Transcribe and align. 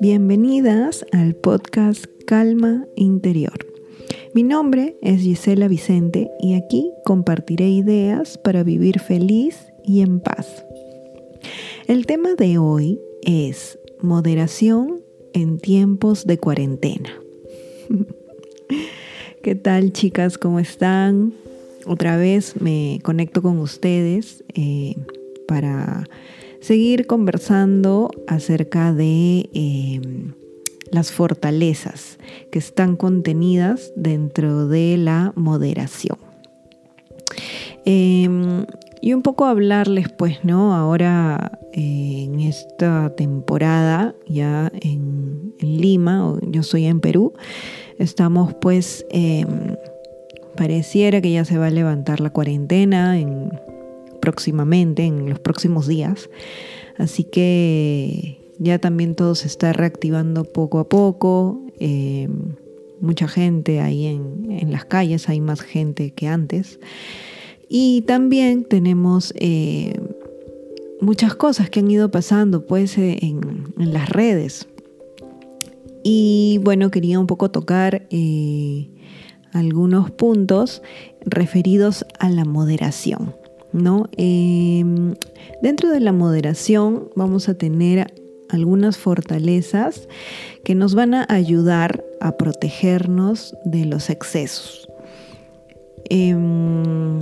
Bienvenidas 0.00 1.04
al 1.12 1.34
podcast 1.34 2.06
Calma 2.26 2.86
Interior. 2.96 3.66
Mi 4.34 4.42
nombre 4.42 4.96
es 5.02 5.20
Gisela 5.20 5.68
Vicente 5.68 6.30
y 6.40 6.54
aquí 6.54 6.92
compartiré 7.04 7.68
ideas 7.68 8.38
para 8.38 8.62
vivir 8.62 9.00
feliz 9.00 9.72
y 9.84 10.00
en 10.00 10.20
paz. 10.20 10.64
El 11.86 12.06
tema 12.06 12.34
de 12.34 12.58
hoy 12.58 12.98
es 13.22 13.78
moderación 14.00 15.02
en 15.32 15.58
tiempos 15.58 16.26
de 16.26 16.38
cuarentena. 16.38 17.10
¿Qué 19.42 19.54
tal 19.54 19.92
chicas? 19.92 20.38
¿Cómo 20.38 20.60
están? 20.60 21.34
Otra 21.86 22.16
vez 22.16 22.60
me 22.60 23.00
conecto 23.02 23.42
con 23.42 23.58
ustedes 23.58 24.44
eh, 24.54 24.96
para 25.48 26.04
seguir 26.60 27.06
conversando 27.06 28.10
acerca 28.26 28.92
de 28.92 29.48
em, 29.54 30.32
las 30.90 31.10
fortalezas 31.10 32.18
que 32.50 32.58
están 32.58 32.96
contenidas 32.96 33.92
dentro 33.96 34.68
de 34.68 34.96
la 34.98 35.32
moderación. 35.36 36.18
Em, 37.84 38.66
y 39.00 39.14
un 39.14 39.22
poco 39.22 39.46
hablarles, 39.46 40.10
pues, 40.10 40.44
¿no? 40.44 40.74
Ahora 40.74 41.58
eh, 41.72 42.24
en 42.26 42.40
esta 42.40 43.14
temporada, 43.16 44.14
ya 44.28 44.70
en, 44.80 45.54
Lima, 45.60 46.38
yo 46.42 46.62
soy 46.62 46.86
en 46.86 47.00
Perú, 47.00 47.34
estamos 47.98 48.54
pues, 48.54 49.04
em, 49.10 49.76
pareciera 50.56 51.20
que 51.20 51.32
ya 51.32 51.44
se 51.44 51.58
va 51.58 51.66
a 51.66 51.70
levantar 51.70 52.20
la 52.20 52.30
cuarentena 52.30 53.18
en 53.18 53.50
próximamente, 54.20 55.04
en 55.04 55.28
los 55.28 55.40
próximos 55.40 55.86
días. 55.86 56.30
Así 56.98 57.24
que 57.24 58.38
ya 58.58 58.78
también 58.78 59.14
todo 59.14 59.34
se 59.34 59.48
está 59.48 59.72
reactivando 59.72 60.44
poco 60.44 60.78
a 60.78 60.88
poco. 60.88 61.62
Eh, 61.78 62.28
mucha 63.00 63.26
gente 63.26 63.80
ahí 63.80 64.06
en, 64.06 64.70
las 64.70 64.84
calles, 64.84 65.28
hay 65.28 65.40
más 65.40 65.62
gente 65.62 66.12
que 66.12 66.28
antes. 66.28 66.78
Y 67.68 68.02
también 68.02 68.64
tenemos 68.64 69.32
eh, 69.36 69.94
muchas 71.00 71.34
cosas 71.34 71.70
que 71.70 71.80
han 71.80 71.90
ido 71.90 72.10
pasando 72.10 72.66
pues 72.66 72.98
eh, 72.98 73.18
en, 73.22 73.72
las 73.76 74.10
redes. 74.10 74.68
Y 76.04 76.60
bueno, 76.62 76.90
quería 76.90 77.18
un 77.18 77.26
poco 77.26 77.50
tocar 77.50 78.06
algunos 79.52 80.10
puntos 80.10 80.82
referidos 81.24 82.04
a 82.18 82.28
la 82.28 82.44
moderación. 82.44 83.34
¿no? 83.72 84.08
Em, 84.16 85.14
dentro 85.62 85.90
de 85.90 86.00
la 86.00 86.12
moderación 86.12 87.10
vamos 87.14 87.48
a 87.48 87.54
tener 87.54 88.12
algunas 88.48 88.98
fortalezas 88.98 90.08
que 90.64 90.74
nos 90.74 90.94
van 90.94 91.14
a 91.14 91.26
ayudar 91.28 92.04
a 92.20 92.36
protegernos 92.36 93.56
de 93.64 93.84
los 93.84 94.10
excesos. 94.10 94.88
Em, 96.08 97.20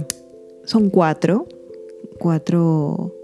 son 0.65 0.89
cuatro, 0.91 1.47
cuatro 2.19 3.15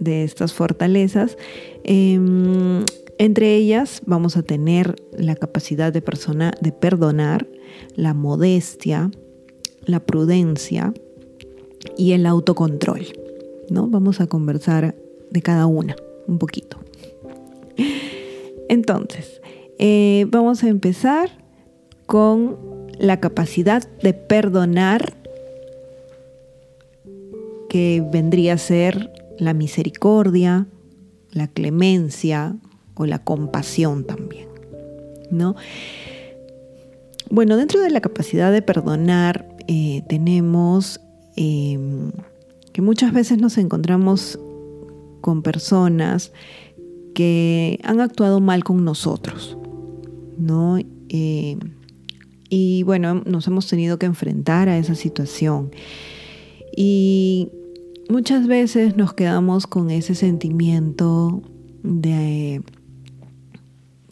de 0.00 0.24
estas 0.24 0.52
fortalezas. 0.52 1.36
Em, 1.84 2.84
entre 3.18 3.54
ellas 3.54 4.02
vamos 4.06 4.36
a 4.36 4.42
tener 4.42 4.96
la 5.12 5.34
capacidad 5.34 5.92
de, 5.92 6.02
persona, 6.02 6.52
de 6.60 6.72
perdonar, 6.72 7.46
la 7.94 8.14
modestia, 8.14 9.10
la 9.86 10.00
prudencia, 10.00 10.92
y 11.96 12.12
el 12.12 12.26
autocontrol. 12.26 13.06
¿no? 13.70 13.88
Vamos 13.88 14.20
a 14.20 14.26
conversar 14.26 14.94
de 15.30 15.42
cada 15.42 15.66
una 15.66 15.96
un 16.26 16.38
poquito. 16.38 16.78
Entonces, 18.68 19.40
eh, 19.78 20.26
vamos 20.28 20.64
a 20.64 20.68
empezar 20.68 21.30
con 22.06 22.56
la 22.98 23.20
capacidad 23.20 23.88
de 24.02 24.14
perdonar 24.14 25.14
que 27.68 28.04
vendría 28.12 28.54
a 28.54 28.58
ser 28.58 29.12
la 29.38 29.52
misericordia, 29.52 30.66
la 31.32 31.48
clemencia 31.48 32.56
o 32.94 33.06
la 33.06 33.18
compasión 33.18 34.04
también, 34.04 34.48
¿no? 35.30 35.56
Bueno, 37.30 37.56
dentro 37.56 37.80
de 37.80 37.90
la 37.90 38.00
capacidad 38.00 38.52
de 38.52 38.62
perdonar 38.62 39.48
eh, 39.66 40.02
tenemos 40.08 41.00
Em, 41.36 42.12
que 42.72 42.82
muchas 42.82 43.12
veces 43.12 43.38
nos 43.38 43.58
encontramos 43.58 44.38
con 45.20 45.42
personas 45.42 46.32
que 47.14 47.80
han 47.84 48.00
actuado 48.00 48.40
mal 48.40 48.64
con 48.64 48.84
nosotros, 48.84 49.56
¿no? 50.38 50.78
Em, 51.08 51.58
y 52.48 52.82
bueno, 52.84 53.22
nos 53.26 53.46
hemos 53.46 53.68
tenido 53.68 53.98
que 53.98 54.06
enfrentar 54.06 54.68
a 54.68 54.78
esa 54.78 54.94
situación. 54.94 55.70
Y 56.76 57.50
muchas 58.08 58.46
veces 58.46 58.96
nos 58.96 59.12
quedamos 59.14 59.66
con 59.66 59.90
ese 59.90 60.14
sentimiento 60.14 61.42
de, 61.82 62.62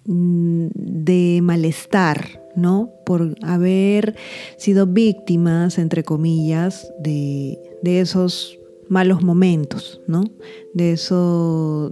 de 0.05 1.41
malestar, 1.43 2.43
¿no? 2.57 2.91
Por 3.05 3.37
haber 3.43 4.17
sido 4.57 4.87
víctimas, 4.87 5.79
entre 5.79 6.03
comillas, 6.03 6.93
de, 6.99 7.59
esos 7.85 8.59
malos 8.89 9.23
momentos, 9.23 10.01
¿no? 10.07 10.25
De, 10.75 10.99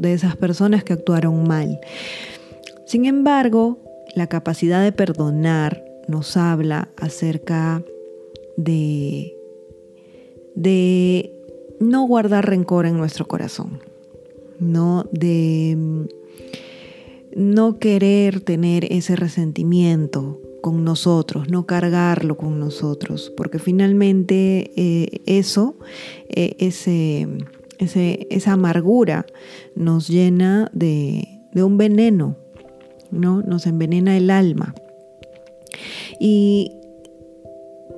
de 0.00 0.12
esas 0.12 0.36
personas 0.36 0.84
que 0.84 0.92
actuaron 0.92 1.46
mal. 1.46 1.80
Sin 2.86 3.06
embargo, 3.06 3.78
la 4.14 4.26
capacidad 4.26 4.82
de 4.82 4.92
perdonar 4.92 5.84
nos 6.08 6.36
habla 6.36 6.88
acerca 6.96 7.84
de, 8.56 9.36
de 10.56 11.32
no 11.78 12.02
guardar 12.06 12.46
rencor 12.46 12.86
en 12.86 12.96
nuestro 12.96 13.28
corazón, 13.28 13.80
¿no? 14.58 15.04
De 15.12 16.08
no 17.34 17.78
querer 17.78 18.40
tener 18.40 18.92
ese 18.92 19.16
resentimiento 19.16 20.40
con 20.60 20.84
nosotros, 20.84 21.48
no 21.48 21.66
cargarlo 21.66 22.36
con 22.36 22.58
nosotros, 22.58 23.32
porque 23.36 23.58
finalmente 23.58 24.72
eh, 24.76 25.22
eso, 25.26 25.76
eh, 26.28 26.56
ese, 26.58 27.26
esa 27.78 28.52
amargura 28.52 29.26
nos 29.74 30.08
llena 30.08 30.70
de, 30.72 31.26
un 31.54 31.78
veneno, 31.78 32.36
¿no? 33.10 33.42
Nos 33.42 33.66
envenena 33.66 34.16
el 34.16 34.30
alma. 34.30 34.74
Y 36.18 36.72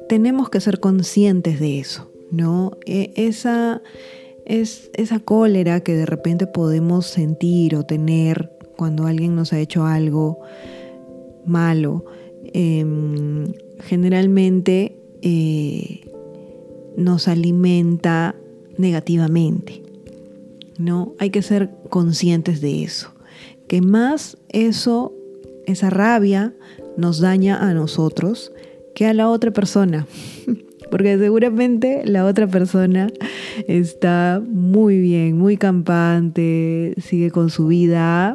tenemos 0.08 0.50
que 0.50 0.60
ser 0.60 0.78
conscientes 0.78 1.58
de 1.58 1.80
eso, 1.80 2.10
¿no? 2.30 2.72
E, 2.86 3.12
esa, 3.16 3.82
es, 4.46 4.90
esa 4.94 5.18
cólera 5.18 5.80
que 5.80 5.94
de 5.94 6.06
repente 6.06 6.46
podemos 6.46 7.06
sentir 7.06 7.74
o 7.74 7.84
tener 7.84 8.52
cuando 8.82 9.06
alguien 9.06 9.36
nos 9.36 9.52
ha 9.52 9.60
hecho 9.60 9.86
algo 9.86 10.40
malo, 11.46 12.04
Em, 12.54 13.52
generalmente 13.84 14.98
eh, 15.22 16.00
nos 16.96 17.28
alimenta 17.28 18.34
negativamente. 18.76 19.82
¿no? 20.78 21.14
Hay 21.18 21.30
que 21.30 21.42
ser 21.42 21.70
conscientes 21.88 22.60
de 22.60 22.82
eso. 22.82 23.12
Que 23.68 23.80
más 23.80 24.36
eso, 24.48 25.14
esa 25.66 25.88
rabia, 25.88 26.54
nos 26.96 27.20
daña 27.20 27.56
a 27.56 27.72
nosotros 27.74 28.52
que 28.94 29.06
a 29.06 29.14
la 29.14 29.28
otra 29.28 29.52
persona. 29.52 30.06
Porque 30.90 31.16
seguramente 31.16 32.02
la 32.04 32.26
otra 32.26 32.46
persona 32.46 33.10
está 33.66 34.42
muy 34.46 35.00
bien, 35.00 35.38
muy 35.38 35.56
campante, 35.56 36.94
sigue 36.98 37.30
con 37.30 37.48
su 37.48 37.68
vida 37.68 38.34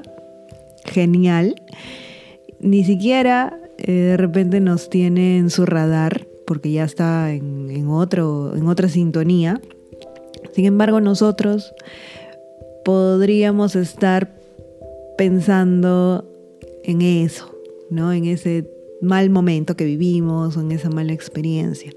genial. 0.88 1.56
Ni 2.60 2.84
siquiera 2.84 3.60
eh, 3.78 3.92
de 3.92 4.18
repente 4.18 4.60
nos 4.60 4.90
tiene 4.90 5.38
en 5.38 5.50
su 5.50 5.66
radar 5.66 6.28
porque 6.46 6.72
ya 6.72 6.86
está 6.86 7.32
en, 7.34 7.88
otro, 7.90 8.56
en 8.56 8.68
otra 8.68 8.90
sintonía. 8.90 9.62
Sin 10.54 10.66
embargo, 10.66 11.02
nosotros 11.02 11.74
podríamos 12.86 13.76
estar 13.76 14.34
pensando 15.18 16.26
en 16.84 17.02
eso, 17.02 17.54
¿no? 17.90 18.14
En 18.14 18.26
ese 18.26 18.70
mal 19.02 19.30
momento 19.30 19.76
que 19.76 19.86
vivimos 19.86 20.56
en 20.56 20.72
esa 20.72 20.90
mala 20.90 21.14
experiencia 21.14 21.92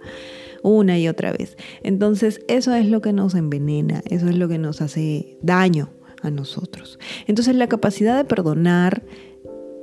una 0.63 0.99
y 0.99 1.09
otra 1.09 1.33
vez. 1.33 1.57
Entonces, 1.83 2.41
eso 2.47 2.75
es 2.75 2.87
lo 2.87 3.01
que 3.01 3.15
nos 3.15 3.35
envenena, 3.35 4.03
eso 4.11 4.29
es 4.29 4.37
lo 4.37 4.47
que 4.47 4.59
nos 4.59 4.83
hace 4.83 5.39
daño 5.41 5.89
a 6.22 6.31
nosotros. 6.31 6.99
Entonces, 7.26 7.55
la 7.55 7.69
capacidad 7.69 8.17
de 8.17 8.25
perdonar 8.25 9.02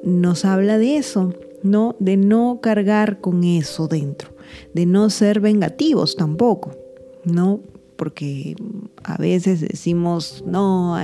nos 0.03 0.45
habla 0.45 0.77
de 0.77 0.97
eso, 0.97 1.33
¿no? 1.63 1.95
De 1.99 2.17
no 2.17 2.59
cargar 2.61 3.19
con 3.19 3.43
eso 3.43 3.87
dentro, 3.87 4.29
de 4.73 4.85
no 4.85 5.09
ser 5.09 5.39
vengativos 5.39 6.15
tampoco, 6.15 6.75
¿no? 7.23 7.61
porque 7.97 8.55
a 9.03 9.17
veces 9.17 9.59
decimos, 9.59 10.43
no, 10.45 10.95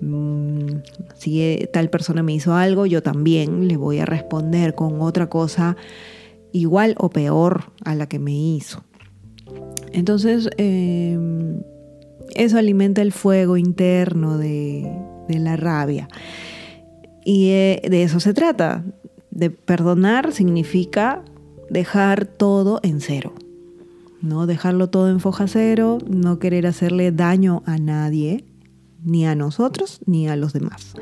mm, 0.00 0.66
si 1.16 1.68
tal 1.72 1.88
persona 1.88 2.22
me 2.22 2.34
hizo 2.34 2.54
algo, 2.54 2.84
yo 2.84 3.02
también 3.02 3.68
le 3.68 3.76
voy 3.76 4.00
a 4.00 4.04
responder 4.04 4.74
con 4.74 5.00
otra 5.00 5.30
cosa 5.30 5.76
igual 6.52 6.94
o 6.98 7.08
peor 7.08 7.72
a 7.84 7.94
la 7.94 8.08
que 8.08 8.18
me 8.18 8.32
hizo. 8.32 8.84
Entonces, 9.92 10.50
em, 10.58 11.62
eso 12.34 12.58
alimenta 12.58 13.02
el 13.02 13.12
fuego 13.12 13.56
interno 13.56 14.38
de, 14.38 14.90
la 15.28 15.56
rabia. 15.56 16.08
Y 17.24 17.48
eh, 17.50 17.82
de 17.88 18.02
eso 18.02 18.20
se 18.20 18.34
trata. 18.34 18.84
De 19.30 19.50
perdonar 19.50 20.32
significa 20.32 21.22
dejar 21.70 22.26
todo 22.26 22.80
en 22.82 23.00
cero. 23.00 23.34
¿no? 24.24 24.46
Dejarlo 24.46 24.88
todo 24.88 25.10
en 25.10 25.20
foja 25.20 25.46
cero, 25.46 25.98
no 26.08 26.38
querer 26.38 26.66
hacerle 26.66 27.12
daño 27.12 27.62
a 27.66 27.78
nadie, 27.78 28.44
ni 29.04 29.26
a 29.26 29.34
nosotros, 29.34 30.00
ni 30.06 30.28
a 30.28 30.36
los 30.36 30.52
demás. 30.52 30.94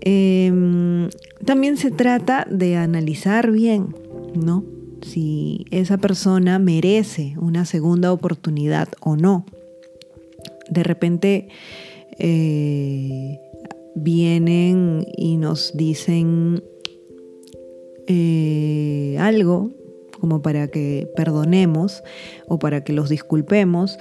Em, 0.00 1.08
también 1.44 1.76
se 1.76 1.92
trata 1.92 2.46
de 2.50 2.76
analizar 2.76 3.52
bien, 3.52 3.94
¿no? 4.34 4.64
Si 5.00 5.64
esa 5.70 5.96
persona 5.98 6.58
merece 6.58 7.34
una 7.40 7.64
segunda 7.64 8.12
oportunidad 8.12 8.88
o 9.00 9.16
no. 9.16 9.46
De 10.72 10.82
repente 10.82 11.48
eh, 12.18 13.38
vienen 13.94 15.06
y 15.16 15.36
nos 15.36 15.76
dicen 15.76 16.64
eh, 18.06 19.16
algo 19.20 19.70
como 20.18 20.40
para 20.40 20.68
que 20.68 21.10
perdonemos 21.14 22.02
o 22.48 22.58
para 22.58 22.84
que 22.84 22.94
los 22.94 23.10
disculpemos, 23.10 23.98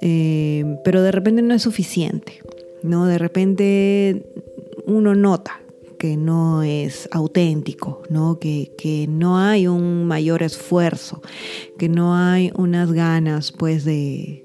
eh, 0.00 0.64
pero 0.84 1.02
de 1.02 1.10
repente 1.10 1.42
no 1.42 1.54
es 1.54 1.62
suficiente, 1.62 2.40
¿no? 2.84 3.06
De 3.06 3.18
repente 3.18 4.26
uno 4.86 5.16
nota 5.16 5.60
que 5.98 6.16
no 6.16 6.62
es 6.62 7.08
auténtico, 7.10 8.02
¿no? 8.10 8.38
Que, 8.38 8.72
que, 8.78 9.06
no 9.08 9.38
hay 9.38 9.66
un 9.66 10.04
mayor 10.06 10.42
esfuerzo, 10.42 11.20
que 11.78 11.88
no 11.88 12.14
hay 12.16 12.52
unas 12.56 12.92
ganas 12.92 13.52
pues 13.52 13.84
de, 13.84 14.41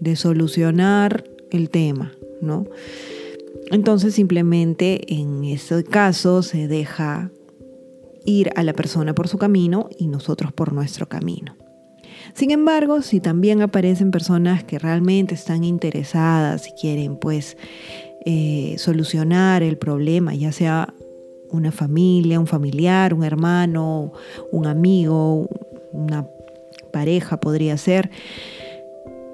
de 0.00 0.16
solucionar 0.16 1.24
el 1.50 1.70
tema, 1.70 2.12
¿no? 2.40 2.66
Entonces 3.70 4.14
simplemente 4.14 5.14
en 5.14 5.44
ese 5.44 5.84
caso 5.84 6.42
se 6.42 6.66
deja 6.66 7.30
ir 8.24 8.50
a 8.56 8.62
la 8.62 8.72
persona 8.72 9.14
por 9.14 9.28
su 9.28 9.38
camino 9.38 9.88
y 9.98 10.08
nosotros 10.08 10.52
por 10.52 10.72
nuestro 10.72 11.08
camino. 11.08 11.56
Sin 12.34 12.50
embargo, 12.50 13.02
si 13.02 13.20
también 13.20 13.62
aparecen 13.62 14.10
personas 14.10 14.64
que 14.64 14.78
realmente 14.78 15.34
están 15.34 15.64
interesadas 15.64 16.68
y 16.68 16.72
quieren 16.72 17.16
pues 17.16 17.56
eh, 18.24 18.74
solucionar 18.78 19.62
el 19.62 19.78
problema, 19.78 20.34
ya 20.34 20.52
sea 20.52 20.94
una 21.50 21.72
familia, 21.72 22.38
un 22.38 22.46
familiar, 22.46 23.14
un 23.14 23.24
hermano, 23.24 24.12
un 24.52 24.66
amigo, 24.66 25.48
una 25.92 26.28
pareja 26.92 27.40
podría 27.40 27.76
ser, 27.76 28.10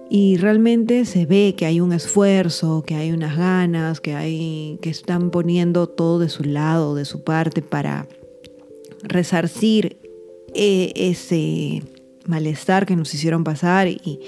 y 0.09 0.37
realmente 0.37 1.05
se 1.05 1.27
ve 1.27 1.55
que 1.57 1.67
hay 1.67 1.81
un 1.81 1.93
esfuerzo, 1.93 2.83
que 2.87 2.95
hay 2.95 3.13
unas 3.13 3.37
ganas, 3.37 4.01
que 4.01 4.15
hay 4.15 4.79
que 4.81 4.91
están 4.91 5.31
poniendo 5.31 5.89
todo 5.89 6.19
de 6.19 6.29
su 6.29 6.45
lado, 6.45 6.95
de 6.95 7.05
su 7.05 7.25
parte 7.25 7.63
para 7.63 8.07
resarcir 9.03 9.99
eh, 10.55 10.93
ese 10.95 11.83
malestar 12.27 12.87
que 12.87 12.97
nos 12.97 13.13
hicieron 13.15 13.45
pasar 13.45 13.89
y, 13.89 14.21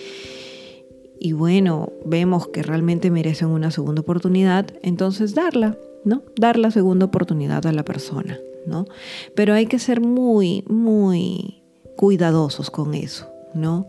y 1.19 1.33
bueno, 1.33 1.93
vemos 2.05 2.49
que 2.49 2.63
realmente 2.63 3.11
merecen 3.11 3.49
una 3.49 3.71
segunda 3.71 4.03
oportunidad, 4.03 4.67
entonces 4.83 5.35
darla, 5.35 5.77
¿no? 6.05 6.23
Dar 6.37 6.59
la 6.59 6.71
segunda 6.71 7.07
oportunidad 7.07 7.67
a 7.67 7.73
la 7.73 7.85
persona, 7.85 8.39
¿no? 8.67 8.87
Pero 9.35 9.55
hay 9.55 9.67
que 9.67 9.79
ser 9.79 10.01
muy, 10.01 10.65
muy 10.69 11.63
cuidadosos 11.97 12.71
con 12.71 12.95
eso, 12.95 13.29
¿no? 13.55 13.87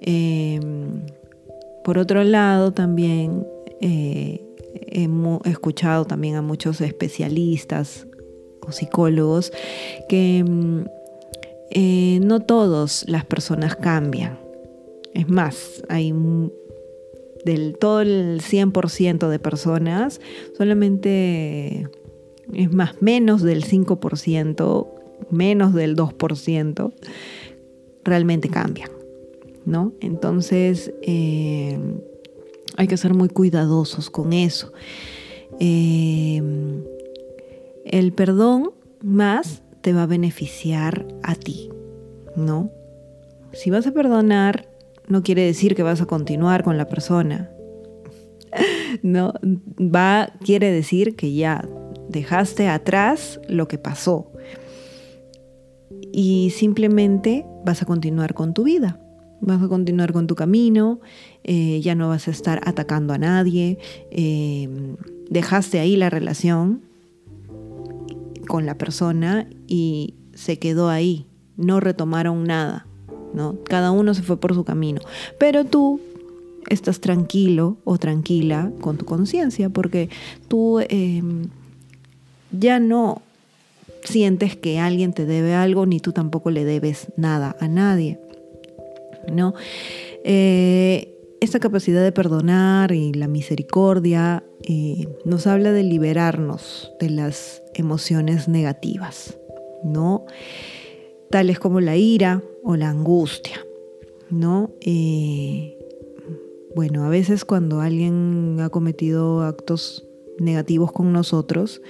Em, 0.00 1.02
por 1.84 1.98
otro 1.98 2.24
lado, 2.24 2.72
también 2.72 3.46
eh, 3.80 4.40
he 4.74 5.08
escuchado 5.50 6.04
también 6.06 6.36
a 6.36 6.42
muchos 6.42 6.80
especialistas 6.80 8.06
o 8.66 8.72
psicólogos 8.72 9.52
que 10.08 10.42
mm, 10.42 10.84
eh, 11.70 12.20
no 12.22 12.40
todas 12.40 13.04
las 13.08 13.24
personas 13.24 13.76
cambian. 13.76 14.38
Es 15.12 15.28
más, 15.28 15.82
hay 15.88 16.12
del 17.44 17.76
todo 17.78 18.00
el 18.00 18.40
100% 18.40 19.28
de 19.28 19.38
personas, 19.38 20.20
solamente 20.56 21.88
es 22.52 22.72
más, 22.72 23.00
menos 23.02 23.42
del 23.42 23.64
5%, 23.64 24.88
menos 25.30 25.74
del 25.74 25.96
2% 25.96 26.92
realmente 28.04 28.48
cambian. 28.48 28.90
¿No? 29.66 29.92
Entonces 30.00 30.92
eh, 31.02 31.78
hay 32.76 32.86
que 32.86 32.96
ser 32.96 33.14
muy 33.14 33.28
cuidadosos 33.28 34.10
con 34.10 34.32
eso. 34.32 34.72
Eh, 35.60 36.42
el 37.84 38.12
perdón 38.12 38.72
más 39.02 39.62
te 39.80 39.92
va 39.92 40.04
a 40.04 40.06
beneficiar 40.06 41.06
a 41.22 41.34
ti, 41.34 41.70
¿no? 42.36 42.70
Si 43.52 43.70
vas 43.70 43.86
a 43.86 43.92
perdonar, 43.92 44.68
no 45.06 45.22
quiere 45.22 45.42
decir 45.42 45.74
que 45.74 45.82
vas 45.82 46.00
a 46.00 46.06
continuar 46.06 46.64
con 46.64 46.78
la 46.78 46.86
persona. 46.86 47.50
No, 49.02 49.32
va, 49.42 50.34
quiere 50.44 50.70
decir 50.70 51.16
que 51.16 51.34
ya 51.34 51.68
dejaste 52.08 52.68
atrás 52.68 53.40
lo 53.48 53.66
que 53.66 53.76
pasó 53.76 54.30
y 56.12 56.50
simplemente 56.50 57.44
vas 57.64 57.82
a 57.82 57.86
continuar 57.86 58.34
con 58.34 58.54
tu 58.54 58.62
vida 58.62 59.03
vas 59.44 59.62
a 59.62 59.68
continuar 59.68 60.12
con 60.12 60.26
tu 60.26 60.34
camino, 60.34 61.00
eh, 61.42 61.80
ya 61.82 61.94
no 61.94 62.08
vas 62.08 62.28
a 62.28 62.30
estar 62.30 62.60
atacando 62.64 63.12
a 63.12 63.18
nadie, 63.18 63.78
eh, 64.10 64.68
dejaste 65.30 65.78
ahí 65.78 65.96
la 65.96 66.10
relación 66.10 66.82
con 68.46 68.66
la 68.66 68.76
persona 68.76 69.48
y 69.66 70.14
se 70.34 70.58
quedó 70.58 70.88
ahí, 70.88 71.26
no 71.56 71.80
retomaron 71.80 72.44
nada, 72.44 72.86
¿no? 73.32 73.56
Cada 73.64 73.90
uno 73.90 74.14
se 74.14 74.22
fue 74.22 74.38
por 74.38 74.54
su 74.54 74.64
camino, 74.64 75.00
pero 75.38 75.64
tú 75.64 76.00
estás 76.68 77.00
tranquilo 77.00 77.76
o 77.84 77.98
tranquila 77.98 78.72
con 78.80 78.96
tu 78.96 79.04
conciencia 79.04 79.68
porque 79.68 80.08
tú 80.48 80.80
em, 80.88 81.48
ya 82.52 82.80
no 82.80 83.22
sientes 84.02 84.56
que 84.56 84.78
alguien 84.78 85.12
te 85.12 85.26
debe 85.26 85.54
algo 85.54 85.86
ni 85.86 86.00
tú 86.00 86.12
tampoco 86.12 86.50
le 86.50 86.64
debes 86.64 87.12
nada 87.16 87.56
a 87.60 87.68
nadie. 87.68 88.18
¿No? 89.32 89.54
Eh, 90.24 91.10
esta 91.40 91.60
capacidad 91.60 92.02
de 92.02 92.12
perdonar 92.12 92.92
y 92.92 93.12
la 93.12 93.28
misericordia 93.28 94.44
eh, 94.62 95.06
nos 95.26 95.46
habla 95.46 95.72
de 95.72 95.82
liberarnos 95.82 96.90
de 97.00 97.10
las 97.10 97.62
emociones 97.74 98.48
negativas, 98.48 99.38
¿no? 99.84 100.24
Tales 101.30 101.58
como 101.58 101.80
la 101.80 101.96
ira 101.96 102.42
o 102.62 102.76
la 102.76 102.88
angustia, 102.88 103.58
¿no? 104.30 104.70
Eh, 104.80 105.76
bueno, 106.74 107.04
a 107.04 107.10
veces 107.10 107.44
cuando 107.44 107.82
alguien 107.82 108.56
ha 108.60 108.70
cometido 108.70 109.42
actos 109.42 110.06
negativos 110.38 110.92
con 110.92 111.12
nosotros, 111.12 111.82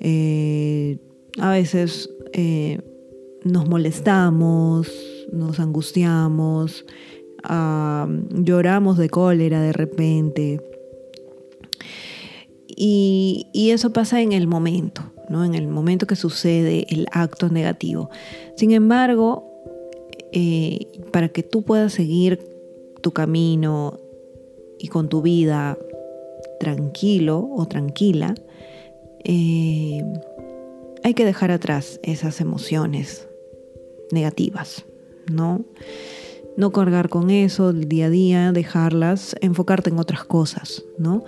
a 0.00 1.50
veces 1.50 2.10
nos 3.44 3.68
molestamos, 3.68 5.17
nos 5.32 5.60
angustiamos, 5.60 6.84
lloramos 8.30 8.98
de 8.98 9.08
cólera 9.08 9.62
de 9.62 9.72
repente. 9.72 10.60
Y, 12.80 13.70
eso 13.72 13.92
pasa 13.92 14.22
en 14.22 14.32
el 14.32 14.46
momento, 14.46 15.02
¿no? 15.28 15.44
en 15.44 15.54
el 15.54 15.66
momento 15.66 16.06
que 16.06 16.16
sucede 16.16 16.86
el 16.90 17.06
acto 17.10 17.48
negativo. 17.48 18.08
Sin 18.56 18.70
embargo, 18.70 19.44
eh, 20.32 20.86
para 21.12 21.28
que 21.28 21.42
tú 21.42 21.62
puedas 21.62 21.92
seguir 21.92 22.38
tu 23.02 23.12
camino 23.12 23.98
y 24.78 24.88
con 24.88 25.08
tu 25.08 25.22
vida 25.22 25.76
tranquilo 26.60 27.48
o 27.52 27.66
tranquila, 27.66 28.34
eh, 29.24 30.02
hay 31.02 31.14
que 31.14 31.24
dejar 31.24 31.50
atrás 31.50 31.98
esas 32.02 32.40
emociones 32.40 33.28
negativas. 34.12 34.84
¿No? 35.30 35.64
No 36.56 36.72
cargar 36.72 37.08
con 37.08 37.30
eso 37.30 37.70
el 37.70 37.88
día 37.88 38.06
a 38.06 38.10
día, 38.10 38.52
dejarlas, 38.52 39.36
enfocarte 39.40 39.90
en 39.90 39.98
otras 39.98 40.24
cosas, 40.24 40.84
¿no? 40.98 41.24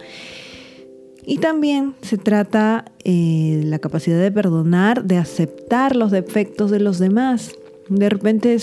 Y 1.25 1.39
también 1.39 1.95
se 2.03 2.19
trata 2.19 2.87
eh, 3.05 3.63
la 3.65 3.79
capacidad 3.79 4.19
de 4.21 4.33
perdonar, 4.33 5.05
de 5.05 5.19
aceptar 5.19 5.95
los 5.95 6.11
defectos 6.11 6.71
de 6.71 6.81
los 6.81 6.99
demás. 6.99 7.53
De 7.89 8.09
repente 8.09 8.57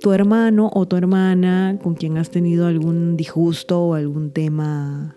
tu 0.00 0.12
hermano 0.12 0.70
o 0.72 0.86
tu 0.86 0.96
hermana 0.96 1.78
con 1.82 1.94
quien 1.94 2.18
has 2.18 2.30
tenido 2.30 2.66
algún 2.66 3.16
disgusto 3.16 3.80
o 3.82 3.94
algún 3.94 4.30
tema 4.30 5.16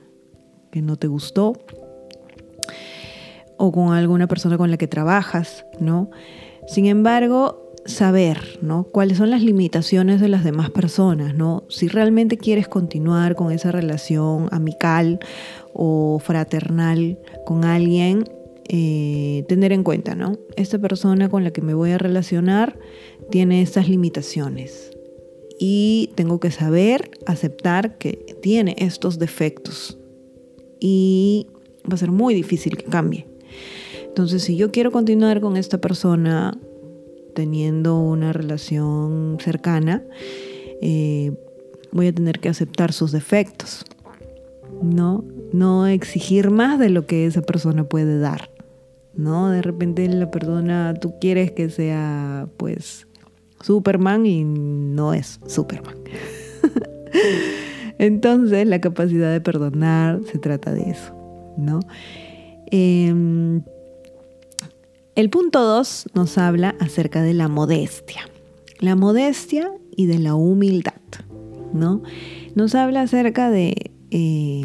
que 0.71 0.81
no 0.81 0.97
te 0.97 1.07
gustó 1.07 1.53
o 3.57 3.71
con 3.71 3.93
alguna 3.93 4.27
persona 4.27 4.57
con 4.57 4.71
la 4.71 4.77
que 4.77 4.87
trabajas, 4.87 5.65
¿no? 5.79 6.09
Sin 6.67 6.87
embargo, 6.87 7.70
saber, 7.85 8.59
¿no? 8.61 8.83
Cuáles 8.83 9.17
son 9.17 9.31
las 9.31 9.41
limitaciones 9.41 10.21
de 10.21 10.27
las 10.27 10.43
demás 10.43 10.69
personas, 10.69 11.35
¿no? 11.35 11.63
Si 11.69 11.87
realmente 11.87 12.37
quieres 12.37 12.67
continuar 12.67 13.35
con 13.35 13.51
esa 13.51 13.71
relación 13.71 14.47
amical 14.51 15.19
o 15.73 16.19
fraternal 16.19 17.17
con 17.45 17.65
alguien, 17.65 18.25
eh, 18.69 19.43
tener 19.47 19.73
en 19.73 19.83
cuenta, 19.83 20.15
¿no? 20.15 20.37
Esta 20.55 20.79
persona 20.79 21.29
con 21.29 21.43
la 21.43 21.51
que 21.51 21.61
me 21.61 21.73
voy 21.73 21.91
a 21.91 21.97
relacionar 21.97 22.77
tiene 23.29 23.61
estas 23.61 23.89
limitaciones 23.89 24.91
y 25.59 26.11
tengo 26.15 26.39
que 26.39 26.51
saber 26.51 27.11
aceptar 27.25 27.97
que 27.97 28.37
tiene 28.41 28.75
estos 28.77 29.19
defectos 29.19 29.97
y 30.79 31.47
va 31.89 31.95
a 31.95 31.97
ser 31.97 32.11
muy 32.11 32.33
difícil 32.33 32.77
que 32.77 32.85
cambie. 32.85 33.27
Entonces, 34.07 34.43
si 34.43 34.55
yo 34.55 34.71
quiero 34.71 34.91
continuar 34.91 35.41
con 35.41 35.57
esta 35.57 35.79
persona 35.79 36.57
teniendo 37.33 37.99
una 37.99 38.33
relación 38.33 39.37
cercana, 39.39 40.03
eh, 40.81 41.31
voy 41.91 42.07
a 42.07 42.13
tener 42.13 42.39
que 42.39 42.49
aceptar 42.49 42.93
sus 42.93 43.11
defectos, 43.11 43.85
¿no? 44.81 45.23
No 45.53 45.87
exigir 45.87 46.49
más 46.49 46.79
de 46.79 46.89
lo 46.89 47.05
que 47.05 47.25
esa 47.25 47.41
persona 47.41 47.83
puede 47.83 48.19
dar, 48.19 48.49
¿no? 49.15 49.49
De 49.49 49.61
repente 49.61 50.07
la 50.07 50.31
persona, 50.31 50.93
tú 50.99 51.15
quieres 51.19 51.51
que 51.51 51.69
sea, 51.69 52.47
pues, 52.57 53.07
Superman 53.61 54.25
y 54.25 54.43
no 54.43 55.13
es 55.13 55.39
Superman. 55.47 55.97
Entonces, 57.99 58.65
la 58.67 58.81
capacidad 58.81 59.31
de 59.31 59.41
perdonar 59.41 60.21
se 60.31 60.39
trata 60.39 60.73
de 60.73 60.89
eso, 60.89 61.13
¿no? 61.57 61.79
Em, 62.71 63.61
el 65.15 65.29
punto 65.29 65.63
2 65.63 66.09
nos 66.13 66.37
habla 66.37 66.75
acerca 66.79 67.21
de 67.21 67.33
la 67.33 67.47
modestia. 67.47 68.29
La 68.79 68.95
modestia 68.95 69.71
y 69.95 70.05
de 70.05 70.19
la 70.19 70.35
humildad, 70.35 70.93
¿no? 71.73 72.01
Nos 72.55 72.75
habla 72.75 73.01
acerca 73.01 73.49
de 73.49 73.91
eh, 74.09 74.63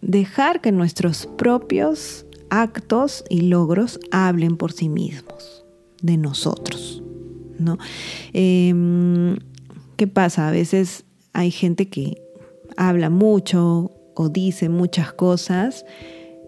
dejar 0.00 0.60
que 0.60 0.72
nuestros 0.72 1.26
propios 1.26 2.26
actos 2.50 3.24
y 3.28 3.42
logros 3.42 3.98
hablen 4.10 4.56
por 4.56 4.72
sí 4.72 4.88
mismos, 4.88 5.64
de 6.02 6.16
nosotros, 6.16 7.02
¿no? 7.58 7.78
Em, 8.32 9.36
¿Qué 9.96 10.06
pasa? 10.06 10.48
A 10.48 10.50
veces 10.50 11.04
hay 11.32 11.50
gente 11.50 11.88
que 11.88 12.22
habla 12.76 13.10
mucho 13.10 13.90
o 14.14 14.28
dice 14.28 14.68
muchas 14.68 15.12
cosas, 15.12 15.84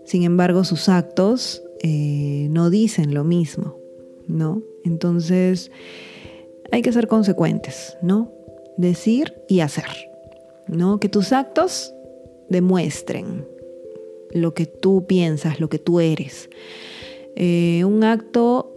sin 0.04 0.24
embargo 0.24 0.64
sus 0.64 0.88
actos 0.88 1.62
eh, 1.82 2.48
no 2.50 2.70
dicen 2.70 3.14
lo 3.14 3.24
mismo, 3.24 3.78
¿no? 4.26 4.62
Entonces 4.84 5.70
hay 6.70 6.82
que 6.82 6.92
ser 6.92 7.08
consecuentes, 7.08 7.96
¿no? 8.02 8.32
Decir 8.76 9.34
y 9.48 9.60
hacer, 9.60 10.10
¿no? 10.68 10.98
Que 10.98 11.08
tus 11.08 11.32
actos 11.32 11.94
demuestren 12.48 13.46
lo 14.30 14.54
que 14.54 14.66
tú 14.66 15.06
piensas, 15.06 15.60
lo 15.60 15.68
que 15.68 15.78
tú 15.78 16.00
eres. 16.00 16.50
Eh, 17.36 17.84
un 17.84 18.04
acto 18.04 18.72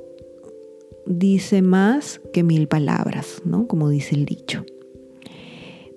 dice 1.06 1.62
más 1.62 2.22
que 2.34 2.44
mil 2.44 2.68
palabras, 2.68 3.42
¿no? 3.46 3.68
Como 3.68 3.90
dice 3.90 4.16
el 4.16 4.26
dicho. 4.26 4.66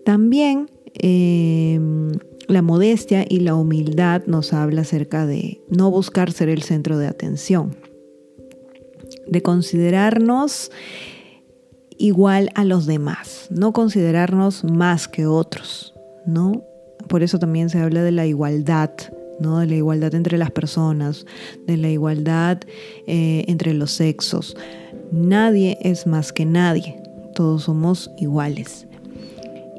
También 0.05 0.71
eh, 0.95 1.79
la 2.51 2.63
modestia 2.63 3.25
y 3.29 3.41
la 3.41 3.55
humildad 3.55 4.23
nos 4.27 4.53
habla 4.53 4.83
acerca 4.83 5.27
de 5.27 5.63
no 5.69 5.91
buscar 5.91 6.33
ser 6.33 6.49
el 6.49 6.63
centro 6.63 6.99
de 6.99 7.07
atención, 7.07 7.77
de 9.27 9.43
considerarnos 9.43 10.71
igual 11.97 12.51
a 12.55 12.65
los 12.65 12.87
demás, 12.87 13.47
no 13.51 13.73
considerarnos 13.73 14.65
más 14.65 15.07
que 15.07 15.27
otros, 15.27 15.95
¿no? 16.27 16.65
Por 17.09 17.23
eso 17.23 17.39
también 17.39 17.71
se 17.71 17.79
habla 17.79 18.03
de 18.03 18.13
la 18.13 18.27
igualdad, 18.27 18.91
¿no? 19.39 19.59
De 19.59 19.67
la 19.67 19.77
igualdad 19.77 20.15
entre 20.15 20.39
las 20.39 20.51
personas, 20.51 21.27
de 21.67 21.77
la 21.77 21.91
igualdad 21.91 22.59
eh, 23.07 23.45
entre 23.49 23.75
los 23.75 23.93
sexos. 23.93 24.57
Nadie 25.13 25.79
es 25.83 26.07
más 26.07 26.33
que 26.33 26.45
nadie, 26.45 27.03
todos 27.35 27.65
somos 27.65 28.11
iguales. 28.19 28.87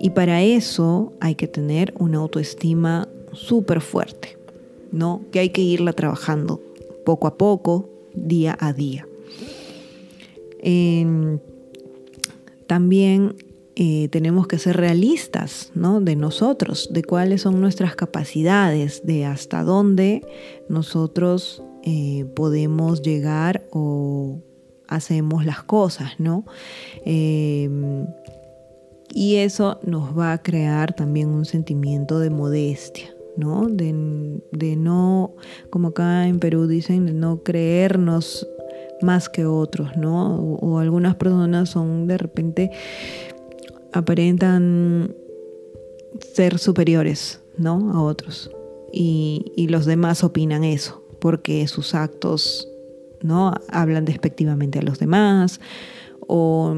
Y 0.04 0.10
para 0.10 0.42
eso 0.42 1.14
hay 1.20 1.36
que 1.36 1.48
tener 1.48 1.94
una 2.00 2.18
autoestima 2.18 3.08
súper 3.34 3.82
fuerte, 3.82 4.36
¿no? 4.92 5.22
Que 5.32 5.38
hay 5.38 5.50
que 5.50 5.62
irla 5.62 5.94
trabajando 5.94 6.60
poco 7.06 7.28
a 7.28 7.38
poco, 7.38 7.88
día 8.16 8.58
a 8.60 8.74
día. 8.74 9.08
también 12.66 13.36
eh, 13.76 14.08
tenemos 14.10 14.48
que 14.48 14.58
ser 14.58 14.78
realistas, 14.78 15.72
¿no? 15.76 16.02
De 16.02 16.16
nosotros, 16.16 16.90
de 16.92 17.04
cuáles 17.04 17.44
son 17.44 17.62
nuestras 17.62 17.96
capacidades, 17.96 19.06
de 19.06 19.26
hasta 19.26 19.64
dónde 19.64 20.26
nosotros 20.68 21.62
eh, 21.84 22.26
podemos 22.36 23.04
llegar 23.04 23.68
o 23.72 24.40
hacemos 24.88 25.46
las 25.46 25.62
cosas, 25.62 26.20
¿no? 26.20 26.46
Em, 27.06 28.08
y 29.14 29.38
eso 29.38 29.80
nos 29.84 30.18
va 30.18 30.34
a 30.34 30.42
crear 30.42 30.94
también 30.94 31.30
un 31.30 31.46
sentimiento 31.46 32.20
de 32.20 32.30
modestia, 32.30 33.14
¿no? 33.36 33.68
De, 33.68 33.94
no, 34.78 35.36
como 35.70 35.90
acá 35.90 36.28
en 36.28 36.40
Perú 36.40 36.68
dicen, 36.68 37.06
de 37.06 37.14
no 37.14 37.44
creernos 37.44 38.48
más 39.02 39.30
que 39.30 39.46
otros, 39.46 39.98
¿no? 39.98 40.36
O, 40.36 40.80
algunas 40.80 41.16
personas 41.16 41.70
son 41.70 42.08
de 42.08 42.18
repente 42.18 42.72
aparentan 43.94 45.16
ser 46.34 46.60
superiores, 46.60 47.42
¿no? 47.58 47.92
A 47.94 48.02
otros. 48.02 48.52
Y, 48.94 49.52
y 49.56 49.68
los 49.68 49.86
demás 49.86 50.24
opinan 50.24 50.64
eso, 50.64 51.04
porque 51.20 51.68
sus 51.68 51.96
actos, 51.96 52.70
¿no? 53.22 53.54
Hablan 53.70 54.06
despectivamente 54.06 54.80
a 54.80 54.84
los 54.84 55.00
demás 55.00 55.60
o, 56.34 56.74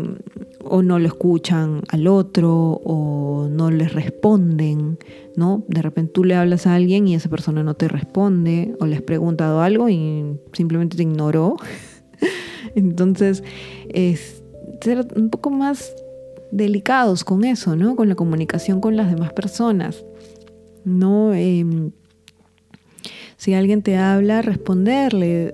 no 0.82 0.98
lo 0.98 1.06
escuchan 1.06 1.82
al 1.90 2.08
otro 2.08 2.82
o 2.84 3.48
no 3.50 3.70
les 3.70 3.94
responden, 3.94 4.98
¿no? 5.36 5.64
De 5.68 5.84
repente 5.84 6.12
tú 6.12 6.24
le 6.24 6.34
hablas 6.34 6.66
a 6.66 6.74
alguien 6.74 7.08
y 7.08 7.14
esa 7.14 7.30
persona 7.30 7.62
no 7.62 7.76
te 7.76 7.88
responde 7.88 8.76
o 8.80 8.88
le 8.88 8.96
has 8.96 9.04
preguntado 9.04 9.62
algo 9.62 9.90
y 9.90 10.40
simplemente 10.54 10.98
te 10.98 11.04
ignoró. 11.04 11.58
Entonces, 12.76 13.44
es 13.90 14.44
ser 14.82 15.06
un 15.16 15.30
poco 15.30 15.52
más 15.52 15.94
delicados 16.52 17.24
con 17.24 17.44
eso, 17.44 17.76
¿no? 17.76 17.96
Con 17.96 18.10
la 18.10 18.16
comunicación 18.16 18.82
con 18.82 18.98
las 18.98 19.12
demás 19.12 19.34
personas. 19.34 20.04
No, 20.84 21.32
em, 21.36 21.92
si 23.38 23.54
alguien 23.54 23.84
te 23.84 23.98
habla, 23.98 24.42
responderle, 24.42 25.54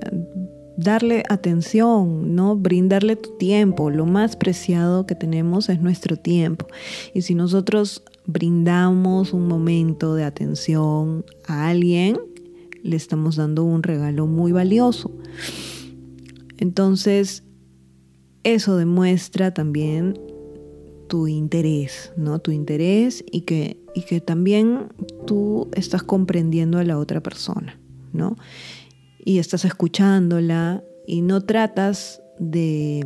darle 0.80 1.24
atención, 1.28 2.36
¿no? 2.36 2.56
Brindarle 2.56 3.16
tu 3.16 3.38
tiempo. 3.38 3.90
Lo 3.90 4.06
más 4.06 4.36
preciado 4.36 5.06
que 5.06 5.16
tenemos 5.16 5.70
es 5.70 5.82
nuestro 5.82 6.16
tiempo. 6.16 6.68
Y 7.14 7.22
si 7.22 7.36
nosotros 7.36 8.04
brindamos 8.26 9.34
un 9.34 9.48
momento 9.48 10.16
de 10.16 10.24
atención 10.24 11.26
a 11.48 11.68
alguien, 11.68 12.18
le 12.82 12.96
estamos 12.96 13.36
dando 13.36 13.64
un 13.66 13.84
regalo 13.84 14.26
muy 14.26 14.52
valioso. 14.54 15.12
Entonces, 16.58 17.44
eso 18.44 18.78
demuestra 18.78 19.54
también 19.54 20.18
tu 21.10 21.28
interés, 21.28 22.14
¿no? 22.16 22.40
Tu 22.40 22.52
interés 22.52 23.26
y 23.30 23.42
que, 23.42 23.84
y 23.96 24.04
que 24.04 24.22
también 24.22 24.88
tú 25.26 25.68
estás 25.74 26.04
comprendiendo 26.04 26.78
a 26.78 26.84
la 26.86 26.98
otra 26.98 27.22
persona, 27.22 27.78
¿no? 28.14 28.38
Y 29.24 29.40
estás 29.40 29.66
escuchándola 29.66 30.84
y 31.06 31.22
no 31.22 31.42
tratas 31.42 32.22
de 32.40 33.06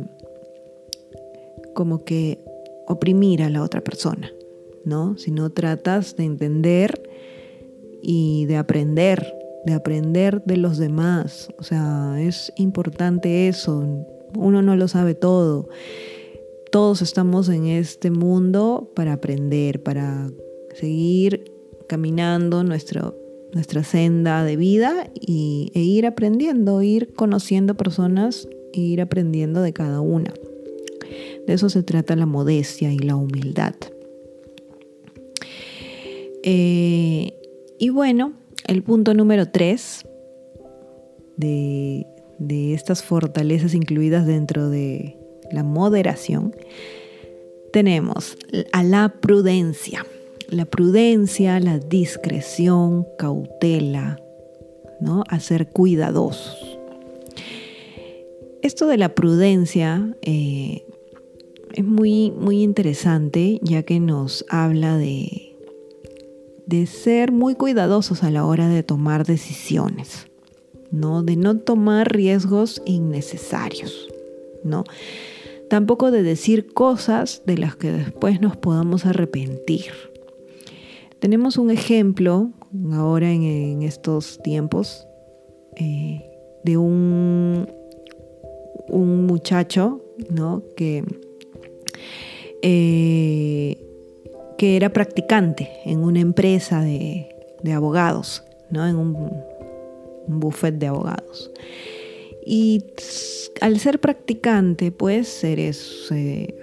como 1.74 2.04
que 2.04 2.44
oprimir 2.86 3.42
a 3.42 3.50
la 3.50 3.62
otra 3.62 3.80
persona, 3.80 4.30
¿no? 4.84 5.16
Sino 5.18 5.50
tratas 5.50 6.16
de 6.16 6.24
entender 6.24 7.02
y 8.02 8.46
de 8.46 8.56
aprender, 8.56 9.34
de 9.66 9.72
aprender 9.72 10.42
de 10.44 10.56
los 10.56 10.78
demás. 10.78 11.48
O 11.58 11.62
sea, 11.62 12.16
es 12.20 12.52
importante 12.56 13.48
eso. 13.48 13.84
Uno 14.36 14.62
no 14.62 14.76
lo 14.76 14.88
sabe 14.88 15.14
todo. 15.14 15.68
Todos 16.70 17.02
estamos 17.02 17.48
en 17.48 17.66
este 17.66 18.10
mundo 18.10 18.90
para 18.94 19.14
aprender, 19.14 19.82
para 19.82 20.30
seguir 20.74 21.52
caminando 21.88 22.64
nuestro 22.64 23.23
nuestra 23.54 23.84
senda 23.84 24.44
de 24.44 24.56
vida 24.56 25.10
y, 25.14 25.70
e 25.74 25.80
ir 25.80 26.06
aprendiendo, 26.06 26.82
ir 26.82 27.14
conociendo 27.14 27.76
personas 27.76 28.48
e 28.72 28.80
ir 28.80 29.00
aprendiendo 29.00 29.62
de 29.62 29.72
cada 29.72 30.00
una. 30.00 30.34
De 31.46 31.52
eso 31.52 31.68
se 31.68 31.82
trata 31.82 32.16
la 32.16 32.26
modestia 32.26 32.92
y 32.92 32.98
la 32.98 33.16
humildad. 33.16 33.74
Eh, 36.42 37.32
y 37.78 37.88
bueno, 37.90 38.32
el 38.66 38.82
punto 38.82 39.14
número 39.14 39.48
tres 39.48 40.04
de, 41.36 42.06
de 42.38 42.74
estas 42.74 43.02
fortalezas 43.02 43.74
incluidas 43.74 44.26
dentro 44.26 44.68
de 44.68 45.16
la 45.52 45.62
moderación, 45.62 46.54
tenemos 47.72 48.36
a 48.72 48.82
la 48.82 49.14
prudencia. 49.20 50.04
La 50.48 50.64
prudencia, 50.66 51.58
la 51.60 51.78
discreción, 51.78 53.06
cautela, 53.18 54.20
¿no? 55.00 55.24
A 55.28 55.40
ser 55.40 55.70
cuidadosos. 55.70 56.78
Esto 58.62 58.86
de 58.86 58.96
la 58.96 59.14
prudencia 59.14 60.16
eh, 60.22 60.86
es 61.74 61.84
muy, 61.84 62.30
muy 62.30 62.62
interesante 62.62 63.58
ya 63.62 63.82
que 63.82 64.00
nos 64.00 64.46
habla 64.48 64.96
de, 64.96 65.56
de 66.66 66.86
ser 66.86 67.32
muy 67.32 67.54
cuidadosos 67.54 68.22
a 68.22 68.30
la 68.30 68.46
hora 68.46 68.68
de 68.68 68.82
tomar 68.82 69.26
decisiones, 69.26 70.28
¿no? 70.90 71.22
De 71.22 71.36
no 71.36 71.58
tomar 71.58 72.12
riesgos 72.12 72.80
innecesarios, 72.86 74.08
¿no? 74.62 74.84
Tampoco 75.68 76.10
de 76.10 76.22
decir 76.22 76.72
cosas 76.72 77.42
de 77.46 77.58
las 77.58 77.76
que 77.76 77.90
después 77.90 78.40
nos 78.40 78.56
podamos 78.56 79.04
arrepentir. 79.06 79.92
Tenemos 81.24 81.56
un 81.56 81.70
ejemplo 81.70 82.50
ahora 82.92 83.32
en, 83.32 83.82
estos 83.82 84.42
tiempos 84.42 85.08
eh, 85.74 86.22
de 86.64 86.76
un, 86.76 87.66
muchacho 88.90 90.04
¿no? 90.28 90.62
que, 90.76 91.02
eh, 92.60 93.82
que 94.58 94.76
era 94.76 94.92
practicante 94.92 95.70
en 95.86 96.00
una 96.00 96.20
empresa 96.20 96.82
de, 96.82 97.34
abogados, 97.72 98.44
¿no? 98.68 98.86
en 98.86 98.96
un, 98.96 99.16
un 100.26 100.40
buffet 100.40 100.74
de 100.74 100.88
abogados. 100.88 101.50
Y 102.44 102.84
al 103.62 103.80
ser 103.80 103.98
practicante, 103.98 104.92
pues 104.92 105.42
eres, 105.42 106.06
eh, 106.10 106.54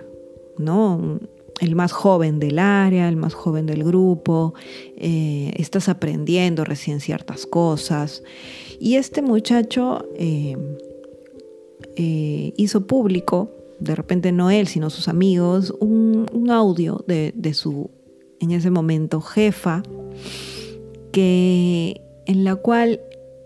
¿no? 0.60 1.20
El 1.62 1.76
más 1.76 1.94
joven 1.94 2.40
del 2.40 2.60
área, 2.60 3.08
el 3.08 3.16
más 3.16 3.34
joven 3.34 3.66
del 3.66 3.84
grupo, 3.84 4.54
eh, 4.98 5.54
estás 5.56 5.88
aprendiendo 5.88 6.66
recién 6.66 7.00
ciertas 7.00 7.46
cosas. 7.46 8.24
Y 8.80 8.96
este 8.96 9.22
muchacho 9.22 10.06
eh, 10.16 10.58
hizo 12.58 12.88
público, 12.88 13.52
de 13.80 13.96
repente 13.96 14.32
no 14.34 14.52
él, 14.52 14.68
sino 14.68 14.90
sus 14.90 15.08
amigos, 15.08 15.74
un, 15.80 16.28
audio 16.50 17.04
de, 17.08 17.32
de 17.36 17.54
su, 17.54 17.90
en 18.40 18.52
ese 18.52 18.70
momento, 18.72 19.22
jefa, 19.22 19.84
que, 21.12 22.02
en 22.26 22.44
la 22.44 22.56
cual 22.56 23.00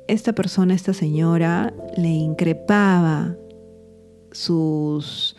esta 0.07 0.33
persona, 0.33 0.73
esta 0.73 0.93
señora, 0.93 1.73
le 1.97 2.09
increpaba 2.09 3.35
sus 4.31 5.35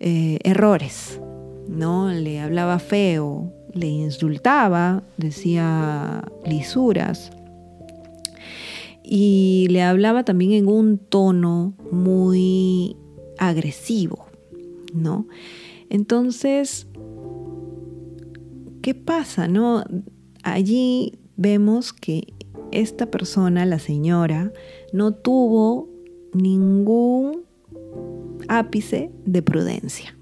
eh, 0.00 0.38
errores, 0.44 1.20
¿no? 1.68 2.10
Le 2.10 2.40
hablaba 2.40 2.78
feo, 2.78 3.52
le 3.74 3.86
insultaba, 3.86 5.02
decía 5.16 6.24
lisuras 6.44 7.30
y 9.10 9.68
le 9.70 9.82
hablaba 9.82 10.24
también 10.24 10.52
en 10.52 10.68
un 10.68 10.98
tono 10.98 11.74
muy 11.90 12.94
agresivo, 13.38 14.26
¿no? 14.92 15.26
Entonces, 15.88 16.86
¿qué 18.82 18.94
pasa, 18.94 19.48
no? 19.48 19.82
Allí 20.42 21.18
vemos 21.36 21.94
que 21.94 22.34
esta 22.70 23.10
persona, 23.10 23.64
la 23.64 23.78
señora, 23.78 24.52
no 24.92 25.12
tuvo 25.12 25.88
ningún 26.34 27.44
ápice 28.48 29.10
de 29.24 29.42
prudencia. 29.42 30.18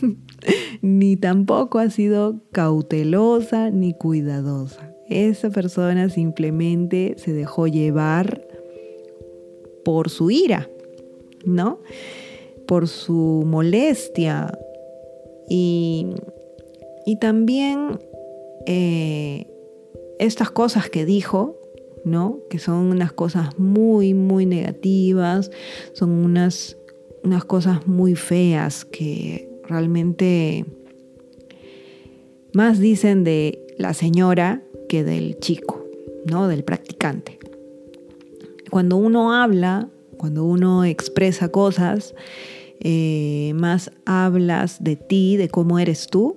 ni 0.82 1.16
tampoco 1.16 1.78
ha 1.78 1.90
sido 1.90 2.40
cautelosa 2.52 3.70
ni 3.70 3.94
cuidadosa. 3.94 4.92
Esa 5.08 5.50
persona 5.50 6.08
simplemente 6.08 7.14
se 7.18 7.32
dejó 7.32 7.68
llevar 7.68 8.46
por 9.84 10.10
su 10.10 10.30
ira, 10.30 10.68
¿no? 11.44 11.78
Por 12.66 12.88
su 12.88 13.44
molestia. 13.46 14.58
Y, 15.48 16.08
también 17.20 18.00
eh, 18.66 19.46
estas 20.18 20.50
cosas 20.50 20.90
que 20.90 21.06
dijo 21.06 21.56
¿no? 22.06 22.38
Que 22.48 22.60
son 22.60 22.92
unas 22.92 23.12
cosas 23.12 23.58
muy, 23.58 24.14
muy 24.14 24.46
negativas, 24.46 25.50
son 25.92 26.10
unas, 26.10 26.78
unas 27.24 27.44
cosas 27.44 27.88
muy 27.88 28.14
feas 28.14 28.84
que 28.84 29.55
realmente 29.68 30.64
más 32.52 32.78
dicen 32.78 33.24
de 33.24 33.66
la 33.78 33.92
señora 33.92 34.62
que 34.88 35.04
del 35.04 35.38
chico, 35.38 35.84
¿no? 36.24 36.48
Del 36.48 36.64
practicante. 36.64 37.38
Cuando 38.70 38.96
uno 38.96 39.34
habla, 39.34 39.88
cuando 40.16 40.44
uno 40.44 40.84
expresa 40.84 41.50
cosas, 41.50 42.14
eh, 42.80 43.52
más 43.54 43.90
hablas 44.04 44.82
de 44.82 44.96
ti, 44.96 45.36
de 45.36 45.48
cómo 45.48 45.78
eres 45.78 46.06
tú, 46.06 46.34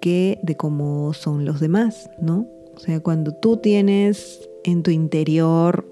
que 0.00 0.38
de 0.42 0.56
cómo 0.56 1.14
son 1.14 1.44
los 1.44 1.60
demás, 1.60 2.10
¿no? 2.20 2.48
O 2.74 2.80
sea, 2.80 3.00
cuando 3.00 3.32
tú 3.34 3.58
tienes 3.58 4.48
en 4.64 4.82
tu 4.82 4.90
interior 4.90 5.86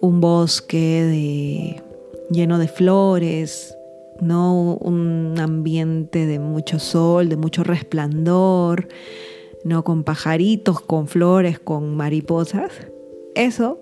un 0.00 0.20
bosque 0.20 1.82
lleno 2.30 2.58
de 2.58 2.68
flores, 2.68 3.74
¿no? 4.20 4.76
Un 4.76 5.38
ambiente 5.38 6.26
de 6.26 6.38
mucho 6.38 6.78
sol, 6.78 7.28
de 7.28 7.36
mucho 7.36 7.64
resplandor, 7.64 8.88
¿no? 9.64 9.84
Con 9.84 10.04
pajaritos, 10.04 10.80
con 10.80 11.08
flores, 11.08 11.58
con 11.58 11.96
mariposas. 11.96 12.70
Eso 13.34 13.80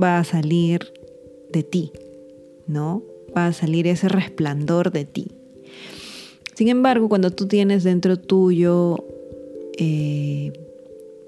va 0.00 0.18
a 0.18 0.24
salir 0.24 0.92
de 1.52 1.62
ti, 1.62 1.92
¿no? 2.66 3.02
Va 3.36 3.46
a 3.46 3.52
salir 3.52 3.86
ese 3.86 4.08
resplandor 4.08 4.92
de 4.92 5.04
ti. 5.04 5.28
Sin 6.54 6.68
embargo, 6.68 7.08
cuando 7.08 7.30
tú 7.30 7.46
tienes 7.46 7.84
dentro 7.84 8.18
tuyo 8.18 9.04
eh, 9.78 10.52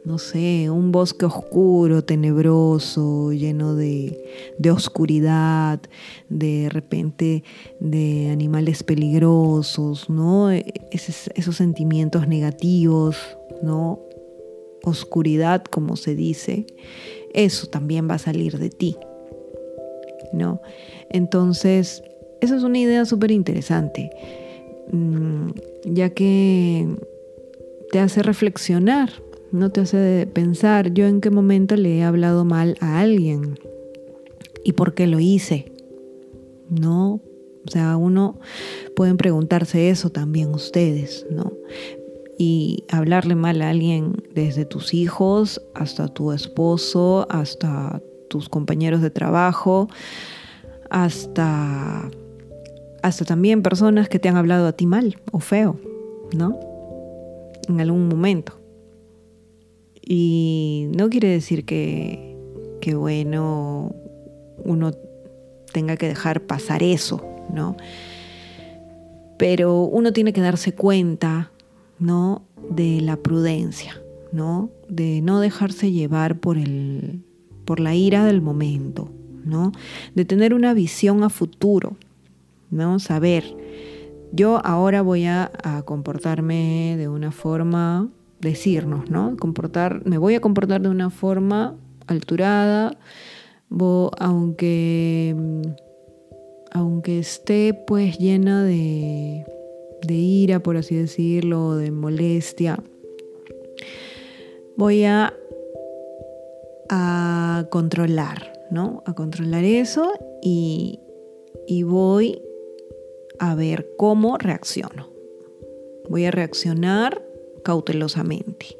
no 0.04 0.18
sé, 0.18 0.68
un 0.68 0.90
bosque 0.90 1.26
oscuro, 1.26 2.02
tenebroso, 2.02 3.32
lleno 3.32 3.76
de, 3.76 4.24
oscuridad, 4.72 5.80
de 6.28 6.68
repente 6.70 7.44
de 7.78 8.30
animales 8.30 8.82
peligrosos, 8.82 10.10
¿no? 10.10 10.50
esos 10.50 11.56
sentimientos 11.56 12.26
negativos, 12.26 13.16
¿no? 13.62 14.00
Oscuridad, 14.84 15.62
como 15.62 15.94
se 15.94 16.16
dice, 16.16 16.66
eso 17.32 17.68
también 17.68 18.10
va 18.10 18.14
a 18.14 18.18
salir 18.18 18.58
de 18.58 18.70
ti, 18.70 18.96
¿no? 20.32 20.60
Entonces, 21.10 22.02
eso 22.40 22.56
es 22.56 22.64
una 22.64 22.78
idea 22.78 23.04
súper 23.04 23.30
interesante, 23.30 24.10
mm, 24.90 25.50
ya 25.84 26.10
que 26.10 26.88
te 27.92 28.00
hace 28.00 28.24
reflexionar 28.24 29.12
no 29.52 29.70
te 29.70 29.82
hace 29.82 30.26
pensar 30.32 30.92
yo 30.94 31.06
en 31.06 31.20
qué 31.20 31.30
momento 31.30 31.76
le 31.76 31.98
he 31.98 32.02
hablado 32.02 32.44
mal 32.44 32.76
a 32.80 33.00
alguien 33.00 33.58
y 34.64 34.72
por 34.72 34.94
qué 34.94 35.06
lo 35.06 35.20
hice. 35.20 35.72
No, 36.70 37.20
o 37.66 37.70
sea, 37.70 37.96
uno 37.96 38.38
pueden 38.96 39.18
preguntarse 39.18 39.90
eso 39.90 40.10
también 40.10 40.54
ustedes, 40.54 41.26
¿no? 41.30 41.52
Y 42.38 42.84
hablarle 42.90 43.34
mal 43.34 43.60
a 43.60 43.70
alguien 43.70 44.14
desde 44.34 44.64
tus 44.64 44.94
hijos 44.94 45.60
hasta 45.74 46.08
tu 46.08 46.32
esposo, 46.32 47.26
hasta 47.28 48.02
tus 48.28 48.48
compañeros 48.48 49.02
de 49.02 49.10
trabajo, 49.10 49.88
hasta 50.90 52.10
hasta 53.02 53.24
también 53.24 53.62
personas 53.62 54.08
que 54.08 54.18
te 54.18 54.28
han 54.28 54.36
hablado 54.36 54.66
a 54.66 54.72
ti 54.72 54.86
mal 54.86 55.16
o 55.32 55.40
feo, 55.40 55.76
¿no? 56.36 56.58
En 57.68 57.80
algún 57.80 58.08
momento. 58.08 58.61
Y 60.06 60.88
no 60.96 61.08
quiere 61.08 61.28
decir 61.28 61.64
que, 61.64 62.36
que 62.80 62.94
bueno, 62.94 63.94
uno 64.64 64.92
tenga 65.72 65.96
que 65.96 66.08
dejar 66.08 66.42
pasar 66.42 66.82
eso, 66.82 67.24
¿no? 67.52 67.76
Pero 69.38 69.82
uno 69.82 70.12
tiene 70.12 70.32
que 70.32 70.40
darse 70.40 70.74
cuenta, 70.74 71.52
¿no? 71.98 72.42
De 72.70 73.00
la 73.00 73.16
prudencia, 73.16 74.00
¿no? 74.32 74.70
De 74.88 75.20
no 75.22 75.40
dejarse 75.40 75.90
llevar 75.92 76.38
por, 76.38 76.58
el, 76.58 77.22
por 77.64 77.80
la 77.80 77.94
ira 77.94 78.24
del 78.24 78.40
momento, 78.40 79.10
¿no? 79.44 79.72
De 80.14 80.24
tener 80.24 80.54
una 80.54 80.74
visión 80.74 81.22
a 81.22 81.30
futuro, 81.30 81.96
¿no? 82.70 82.98
Saber 82.98 83.44
yo 84.32 84.64
ahora 84.64 85.02
voy 85.02 85.26
a, 85.26 85.50
comportarme 85.84 86.96
de 86.96 87.06
una 87.06 87.32
forma, 87.32 88.08
decirnos, 88.42 89.08
¿no? 89.08 89.36
Comportar, 89.38 90.04
me 90.04 90.18
voy 90.18 90.34
a 90.34 90.40
comportar 90.40 90.82
de 90.82 90.88
una 90.88 91.08
forma 91.10 91.78
alturada, 92.06 92.98
aunque, 94.18 95.34
aunque 96.72 97.18
esté 97.18 97.72
pues 97.86 98.18
llena 98.18 98.64
de, 98.64 99.46
de 100.06 100.14
ira, 100.14 100.60
por 100.60 100.76
así 100.76 100.94
decirlo, 100.94 101.76
de 101.76 101.90
molestia, 101.90 102.82
voy 104.76 105.04
a, 105.04 105.32
a 106.90 107.66
controlar, 107.70 108.52
¿no? 108.70 109.02
A 109.06 109.14
controlar 109.14 109.64
eso 109.64 110.12
y, 110.42 110.98
y 111.66 111.84
voy 111.84 112.42
a 113.38 113.54
ver 113.54 113.88
cómo 113.96 114.36
reacciono. 114.36 115.10
Voy 116.08 116.24
a 116.24 116.32
reaccionar 116.32 117.31
cautelosamente, 117.62 118.76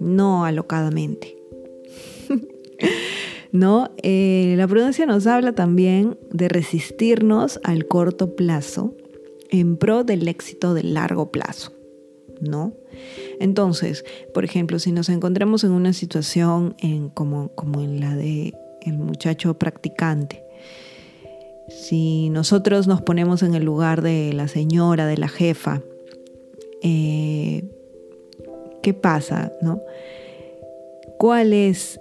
no 0.00 0.44
alocadamente. 0.44 1.36
¿No? 3.52 3.90
Eh, 4.02 4.54
la 4.58 4.68
prudencia 4.68 5.06
nos 5.06 5.26
habla 5.26 5.54
también 5.54 6.18
de 6.30 6.48
resistirnos 6.48 7.60
al 7.64 7.86
corto 7.86 8.36
plazo 8.36 8.94
en 9.50 9.76
pro 9.76 10.04
del 10.04 10.28
éxito 10.28 10.74
del 10.74 10.94
largo 10.94 11.30
plazo. 11.30 11.72
¿No? 12.40 12.74
Entonces, 13.40 14.04
por 14.34 14.44
ejemplo, 14.44 14.78
si 14.78 14.92
nos 14.92 15.08
encontramos 15.08 15.64
en 15.64 15.72
una 15.72 15.92
situación 15.92 16.76
en, 16.78 17.08
como, 17.08 17.48
como 17.54 17.80
en 17.80 18.00
la 18.00 18.14
de 18.14 18.54
el 18.82 18.98
muchacho 18.98 19.58
practicante, 19.58 20.44
si 21.68 22.30
nosotros 22.30 22.86
nos 22.86 23.02
ponemos 23.02 23.42
en 23.42 23.54
el 23.54 23.64
lugar 23.64 24.02
de 24.02 24.32
la 24.32 24.48
señora, 24.48 25.06
de 25.06 25.18
la 25.18 25.28
jefa, 25.28 25.82
eh, 26.82 27.64
¿qué 28.88 28.94
pasa? 28.94 29.52
No? 29.60 29.82
¿Cuál 31.18 31.52
es 31.52 32.00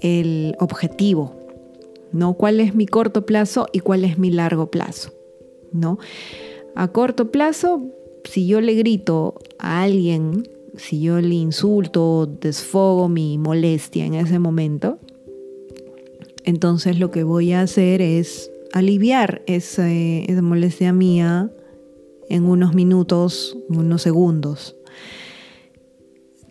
el 0.00 0.54
objetivo? 0.60 1.34
¿No? 2.12 2.34
¿Cuál 2.34 2.60
es 2.60 2.74
mi 2.74 2.84
corto 2.84 3.24
plazo 3.24 3.68
y 3.72 3.80
cuál 3.80 4.04
es 4.04 4.18
mi 4.18 4.30
largo 4.30 4.70
plazo? 4.70 5.12
¿No? 5.72 5.98
A 6.74 6.88
corto 6.88 7.30
plazo, 7.30 7.80
si 8.24 8.46
yo 8.46 8.60
le 8.60 8.74
grito 8.74 9.36
a 9.58 9.80
alguien, 9.80 10.46
si 10.76 11.00
yo 11.00 11.22
le 11.22 11.36
insulto, 11.36 12.26
desfogo 12.26 13.08
mi 13.08 13.38
molestia 13.38 14.04
en 14.04 14.12
ese 14.12 14.38
momento, 14.38 14.98
entonces 16.44 16.98
lo 16.98 17.10
que 17.10 17.24
voy 17.24 17.52
a 17.52 17.62
hacer 17.62 18.02
es 18.02 18.50
aliviar 18.74 19.40
esa, 19.46 19.86
molestia 20.42 20.92
mía 20.92 21.50
en 22.28 22.44
unos 22.44 22.74
minutos, 22.74 23.56
unos 23.70 24.02
segundos. 24.02 24.76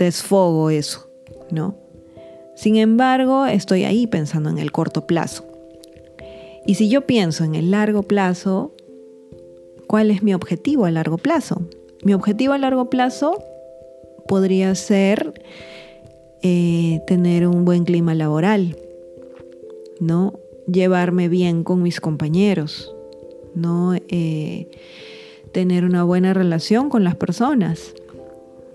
Desfogo 0.04 0.70
eso, 0.70 1.10
¿no? 1.52 1.76
Sin 2.56 2.76
embargo, 2.76 3.46
estoy 3.46 3.84
ahí 3.84 4.08
pensando 4.08 4.50
en 4.50 4.60
el 4.60 4.72
corto 4.72 5.08
plazo. 5.08 5.46
Y 6.66 6.76
si 6.76 6.90
yo 6.90 7.02
pienso 7.02 7.44
en 7.44 7.56
el 7.56 7.72
largo 7.72 8.04
plazo, 8.04 8.74
¿cuál 9.88 10.12
es 10.12 10.24
mi 10.24 10.34
objetivo 10.34 10.86
a 10.86 10.92
largo 10.92 11.18
plazo? 11.18 11.62
Mi 12.04 12.14
objetivo 12.14 12.54
a 12.54 12.58
largo 12.58 12.90
plazo 12.90 13.44
podría 14.28 14.74
ser 14.76 15.34
eh, 16.42 17.02
tener 17.08 17.48
un 17.48 17.66
buen 17.66 17.84
clima 17.84 18.14
laboral, 18.14 18.78
¿no? 20.00 20.34
llevarme 20.68 21.30
bien 21.30 21.64
con 21.64 21.82
mis 21.82 22.00
compañeros, 22.00 22.94
¿no? 23.56 23.94
Eh, 24.08 24.70
tener 25.52 25.86
una 25.86 26.04
buena 26.04 26.34
relación 26.34 26.90
con 26.90 27.04
las 27.04 27.16
personas, 27.16 27.94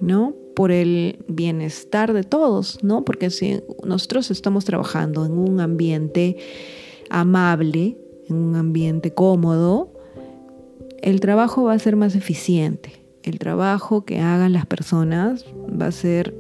¿no? 0.01 0.35
Por 0.59 0.73
el 0.73 1.25
bienestar 1.29 2.13
de 2.13 2.25
todos, 2.25 2.83
¿no? 2.83 3.05
Porque 3.05 3.31
si 3.31 3.63
nosotros 3.85 4.33
estamos 4.33 4.65
trabajando 4.65 5.25
en 5.25 5.39
un 5.39 5.61
ambiente 5.61 6.37
amable, 7.11 7.97
en 8.27 8.35
un 8.35 8.57
ambiente 8.57 9.15
cómodo, 9.15 9.93
el 11.01 11.21
trabajo 11.21 11.63
va 11.63 11.75
a 11.75 11.79
ser 11.79 11.95
más 11.95 12.17
eficiente. 12.17 13.05
El 13.23 13.39
trabajo 13.39 14.05
que 14.05 14.19
hagan 14.19 14.53
las 14.53 14.67
personas 14.67 15.45
va 15.81 15.87
a 15.87 15.93
ser 15.93 16.35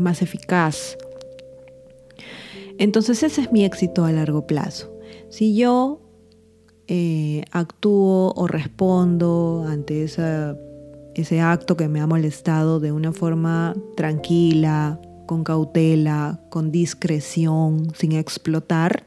más 0.00 0.20
eficaz, 0.20 0.96
entonces 2.78 3.22
ese 3.22 3.42
es 3.42 3.52
mi 3.52 3.64
éxito 3.64 4.04
a 4.04 4.10
largo 4.10 4.48
plazo. 4.48 4.92
Si 5.28 5.54
yo 5.54 6.00
eh, 6.88 7.44
actúo 7.50 8.32
o 8.34 8.46
respondo 8.46 9.64
ante 9.68 10.02
ese 11.22 11.40
acto 11.40 11.76
que 11.76 11.88
me 11.88 12.00
ha 12.00 12.06
molestado 12.06 12.80
de 12.80 12.92
una 12.92 13.12
forma 13.12 13.74
tranquila, 13.96 15.00
con 15.26 15.44
cautela, 15.44 16.40
con 16.50 16.70
discreción, 16.70 17.92
sin 17.94 18.12
explotar, 18.12 19.06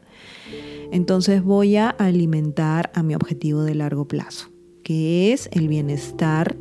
entonces 0.91 1.43
voy 1.43 1.75
a 1.75 1.89
alimentar 1.89 2.91
a 2.93 3.03
mi 3.03 3.13
objetivo 3.13 3.63
de 3.63 3.75
largo 3.75 4.07
plazo, 4.07 4.49
que 4.83 5.33
es 5.33 5.49
el 5.51 5.67
bienestar 5.67 6.55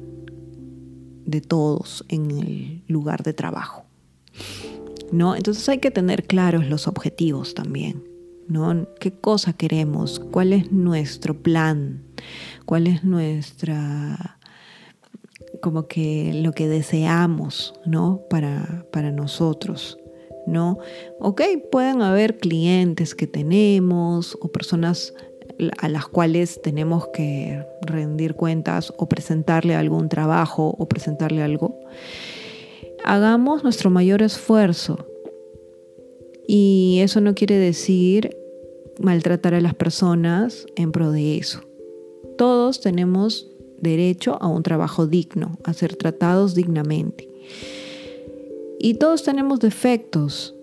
de 1.25 1.41
todos 1.41 2.05
en 2.09 2.31
el 2.31 2.85
lugar 2.89 3.23
de 3.23 3.33
trabajo. 3.33 3.85
¿no? 5.13 5.37
Entonces 5.37 5.69
hay 5.69 5.79
que 5.79 5.91
tener 5.91 6.25
claros 6.25 6.67
los 6.67 6.89
objetivos 6.89 7.55
también, 7.55 8.05
¿no? 8.49 8.87
¿Qué 9.01 9.13
cosa 9.13 9.53
queremos? 9.53 10.19
¿Cuál 10.19 10.53
es 10.53 10.73
nuestro 10.73 11.41
plan? 11.41 12.03
¿Cuál 12.65 12.87
es 12.87 13.05
nuestra 13.05 14.36
como 15.61 15.87
que 15.89 16.33
lo 16.35 16.53
que 16.53 16.69
deseamos, 16.69 17.75
¿no? 17.85 18.23
Para, 18.31 18.87
para 18.91 19.11
nosotros, 19.11 19.99
¿no? 20.47 20.79
Ok, 21.21 21.43
pueden 21.71 22.03
haber 22.03 22.39
clientes 22.39 23.15
que 23.15 23.27
tenemos 23.27 24.37
o 24.41 24.49
personas 24.49 25.15
a 25.79 25.89
las 25.89 26.07
cuales 26.07 26.61
tenemos 26.61 27.09
que 27.15 27.65
rendir 27.83 28.35
cuentas 28.35 28.93
o 28.99 29.09
presentarle 29.09 29.75
algún 29.75 30.09
trabajo 30.09 30.75
o 30.79 30.87
presentarle 30.87 31.43
algo 31.43 31.79
hagamos 33.07 33.63
nuestro 33.63 33.89
mayor 33.89 34.21
esfuerzo. 34.21 35.07
Y 36.47 36.99
eso 37.03 37.21
no 37.21 37.35
quiere 37.35 37.57
decir 37.57 38.37
maltratar 38.99 39.55
a 39.55 39.61
las 39.61 39.75
personas 39.75 40.67
en 40.77 40.93
pro 40.93 41.13
de 41.13 41.39
eso. 41.39 41.61
Todos 42.37 42.81
tenemos 42.81 43.49
derecho 43.81 44.39
a 44.41 44.49
un 44.49 44.63
trabajo 44.63 45.07
digno, 45.07 45.59
a 45.65 45.73
ser 45.73 45.97
tratados 45.97 46.55
dignamente. 46.55 47.29
Y 48.79 48.95
todos 48.95 49.23
tenemos 49.23 49.61
defectos. 49.61 50.55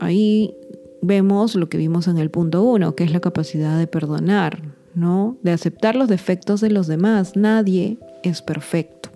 Ahí 0.00 0.54
vemos 1.00 1.54
lo 1.54 1.68
que 1.68 1.78
vimos 1.78 2.08
en 2.08 2.18
el 2.18 2.30
punto 2.30 2.62
uno, 2.62 2.94
que 2.94 3.04
es 3.04 3.12
la 3.12 3.20
capacidad 3.20 3.78
de 3.78 3.86
perdonar, 3.86 4.62
¿no? 4.94 5.36
De 5.42 5.52
aceptar 5.52 5.96
los 5.96 6.08
defectos 6.08 6.60
de 6.60 6.70
los 6.70 6.86
demás. 6.86 7.36
Nadie 7.36 7.98
es 8.22 8.42
perfecto. 8.42 9.10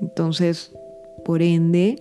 Entonces, 0.00 0.72
por 1.24 1.42
ende, 1.42 1.98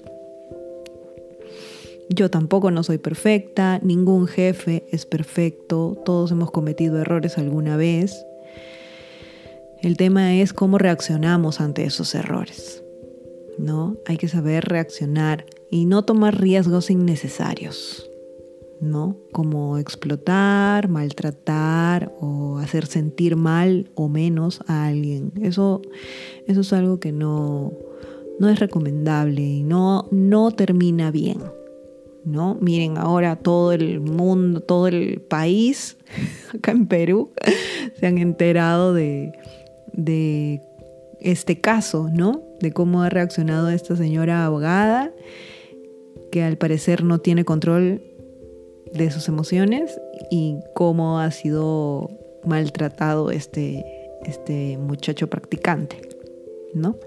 yo 2.10 2.30
tampoco 2.30 2.72
no 2.72 2.84
soy 2.84 2.98
perfecta, 2.98 3.80
ningún 3.80 4.28
jefe 4.28 4.86
es 4.92 5.06
perfecto, 5.06 5.98
todos 6.04 6.32
hemos 6.32 6.52
cometido 6.52 7.00
errores 7.00 7.38
alguna 7.38 7.78
vez. 7.78 8.26
El 9.84 9.98
tema 9.98 10.34
es 10.36 10.54
cómo 10.54 10.78
reaccionamos 10.78 11.60
ante 11.60 11.84
esos 11.84 12.16
errores. 12.16 12.82
¿No? 13.58 13.98
Hay 14.06 14.16
que 14.16 14.30
saber 14.30 14.64
reaccionar 14.64 15.46
y 15.70 15.86
no 15.86 16.06
tomar 16.06 16.40
riesgos 16.40 16.90
innecesarios. 16.90 18.10
¿No? 18.80 19.18
Como 19.34 19.78
explotar, 19.78 20.88
maltratar 20.88 22.14
o 22.22 22.60
hacer 22.60 22.86
sentir 22.86 23.36
mal 23.36 23.92
o 23.94 24.08
menos 24.08 24.62
a 24.68 24.86
alguien. 24.86 25.34
Eso, 25.42 25.82
eso 26.48 26.62
es 26.62 26.72
algo 26.72 27.02
que 27.02 27.12
no, 27.12 27.74
no 28.40 28.48
es 28.48 28.62
recomendable 28.62 29.42
y 29.42 29.64
no, 29.64 30.08
no 30.12 30.52
termina 30.52 31.12
bien. 31.12 31.40
¿no? 32.24 32.58
Miren, 32.62 32.98
ahora 32.98 33.36
todo 33.36 33.74
el 33.74 34.00
mundo, 34.00 34.62
todo 34.62 34.88
el 34.88 35.20
país, 35.20 35.98
acá 36.56 36.72
en 36.72 36.88
Perú, 36.88 37.32
se 38.00 38.08
han 38.08 38.18
enterado 38.18 38.94
de, 38.94 39.34
de 39.94 40.62
este 41.20 41.60
caso, 41.62 42.10
¿no? 42.12 42.44
De 42.60 42.72
cómo 42.72 43.02
ha 43.02 43.10
reaccionado 43.10 43.70
esta 43.70 43.96
señora 43.96 44.46
abogada, 44.46 45.12
que 46.32 46.44
al 46.44 46.58
parecer 46.58 47.04
no 47.04 47.20
tiene 47.20 47.46
control 47.46 48.02
de 48.94 49.12
sus 49.12 49.28
emociones 49.28 50.00
y 50.30 50.58
cómo 50.76 51.20
ha 51.20 51.32
sido 51.32 52.10
maltratado 52.46 53.32
este, 53.32 53.86
este 54.26 54.78
muchacho 54.78 55.30
practicante, 55.30 56.02
¿no? 56.74 56.98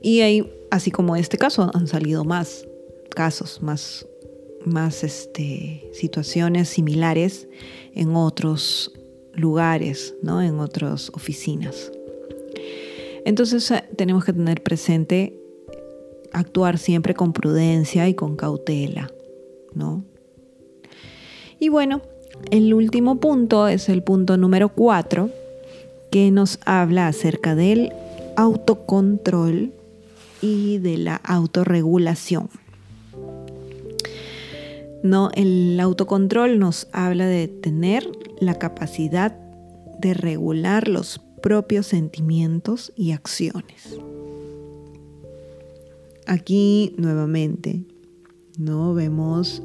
Y 0.00 0.20
ahí, 0.20 0.52
así 0.70 0.90
como 0.90 1.16
este 1.16 1.38
caso, 1.38 1.70
han 1.72 1.86
salido 1.86 2.24
más 2.24 2.66
casos, 3.14 3.62
más, 3.62 4.06
más 4.64 5.04
este, 5.04 5.88
situaciones 5.92 6.68
similares 6.68 7.48
en 7.94 8.16
otros 8.16 8.92
lugares, 9.34 10.14
¿no? 10.22 10.42
en 10.42 10.60
otras 10.60 11.10
oficinas. 11.14 11.90
Entonces 13.24 13.70
eh, 13.70 13.84
tenemos 13.96 14.24
que 14.24 14.32
tener 14.32 14.62
presente 14.62 15.38
actuar 16.32 16.78
siempre 16.78 17.14
con 17.14 17.32
prudencia 17.32 18.08
y 18.08 18.14
con 18.14 18.36
cautela, 18.36 19.10
¿no? 19.74 20.04
Y 21.58 21.68
bueno, 21.68 22.02
el 22.50 22.74
último 22.74 23.20
punto 23.20 23.68
es 23.68 23.88
el 23.88 24.02
punto 24.02 24.36
número 24.36 24.70
4, 24.70 25.30
que 26.10 26.30
nos 26.30 26.58
habla 26.64 27.06
acerca 27.06 27.54
del 27.54 27.92
autocontrol 28.36 29.72
y 30.40 30.78
de 30.78 30.98
la 30.98 31.16
autorregulación. 31.16 32.50
No, 35.02 35.30
el 35.34 35.78
autocontrol 35.80 36.58
nos 36.58 36.86
habla 36.92 37.26
de 37.26 37.48
tener 37.48 38.08
la 38.40 38.58
capacidad 38.58 39.36
de 39.98 40.14
regular 40.14 40.88
los 40.88 41.20
propios 41.42 41.86
sentimientos 41.86 42.92
y 42.96 43.10
acciones. 43.10 43.98
Aquí 46.26 46.94
nuevamente, 46.98 47.82
¿no? 48.58 48.94
Vemos 48.94 49.62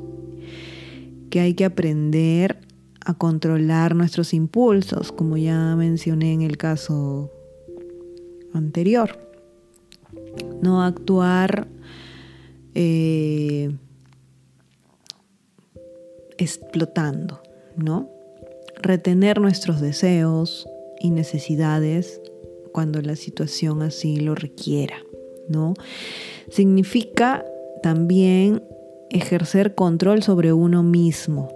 que 1.29 1.39
hay 1.39 1.53
que 1.53 1.65
aprender 1.65 2.59
a 3.05 3.13
controlar 3.13 3.95
nuestros 3.95 4.33
impulsos, 4.33 5.11
como 5.11 5.37
ya 5.37 5.75
mencioné 5.75 6.33
en 6.33 6.41
el 6.41 6.57
caso 6.57 7.31
anterior. 8.53 9.19
No 10.61 10.83
actuar 10.83 11.67
eh, 12.73 13.71
explotando, 16.37 17.41
¿no? 17.75 18.09
Retener 18.81 19.39
nuestros 19.39 19.81
deseos 19.81 20.67
y 20.99 21.09
necesidades 21.09 22.21
cuando 22.71 23.01
la 23.01 23.15
situación 23.15 23.81
así 23.81 24.17
lo 24.17 24.35
requiera, 24.35 24.97
¿no? 25.47 25.73
Significa 26.49 27.45
también 27.81 28.63
ejercer 29.09 29.75
control 29.75 30.23
sobre 30.23 30.53
uno 30.53 30.83
mismo 30.83 31.49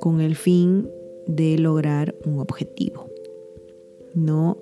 con 0.00 0.20
el 0.20 0.36
fin 0.36 0.90
de 1.26 1.58
lograr 1.58 2.14
un 2.24 2.40
objetivo. 2.40 3.08
¿No? 4.14 4.58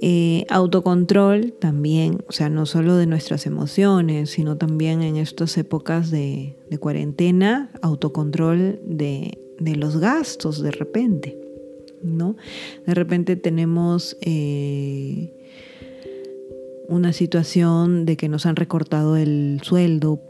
Eh, 0.00 0.46
autocontrol 0.48 1.52
también, 1.54 2.18
o 2.28 2.32
sea, 2.32 2.48
no 2.48 2.66
solo 2.66 2.96
de 2.96 3.06
nuestras 3.06 3.46
emociones, 3.46 4.30
sino 4.30 4.56
también 4.56 5.02
en 5.02 5.16
estas 5.16 5.58
épocas 5.58 6.12
de, 6.12 6.56
cuarentena, 6.78 7.72
autocontrol 7.82 8.78
de, 8.84 9.38
los 9.76 9.98
gastos 9.98 10.62
de 10.62 10.70
repente, 10.70 11.36
¿no? 12.00 12.36
De 12.86 12.94
repente 12.94 13.34
tenemos 13.34 14.16
eh, 14.20 15.34
una 16.88 17.12
situación 17.12 18.06
de 18.06 18.16
que 18.16 18.28
nos 18.28 18.46
han 18.46 18.54
recortado 18.54 19.16
el 19.16 19.60
sueldo 19.62 20.22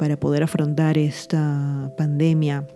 para 0.00 0.18
poder 0.18 0.42
afrontar 0.42 0.98
esta 0.98 1.92
pandemia. 1.96 2.66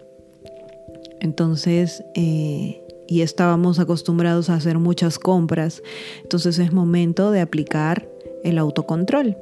Entonces, 1.21 2.05
eh, 2.15 2.80
y 3.11 3.23
estábamos 3.23 3.81
acostumbrados 3.81 4.49
a 4.49 4.55
hacer 4.55 4.79
muchas 4.79 5.19
compras, 5.19 5.83
entonces 6.23 6.61
es 6.61 6.73
momento 6.73 7.33
de 7.33 7.41
aplicar 7.41 8.09
el 8.45 8.57
autocontrol, 8.57 9.37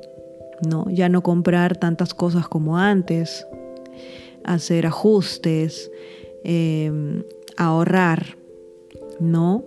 ¿no? 0.67 0.87
Ya 0.91 1.11
no 1.11 1.23
comprar 1.23 1.77
tantas 1.77 2.15
cosas 2.15 2.49
como 2.49 2.79
antes, 2.79 3.47
hacer 4.43 4.87
ajustes, 4.87 5.91
em, 6.45 7.25
ahorrar, 7.59 8.39
¿no? 9.21 9.63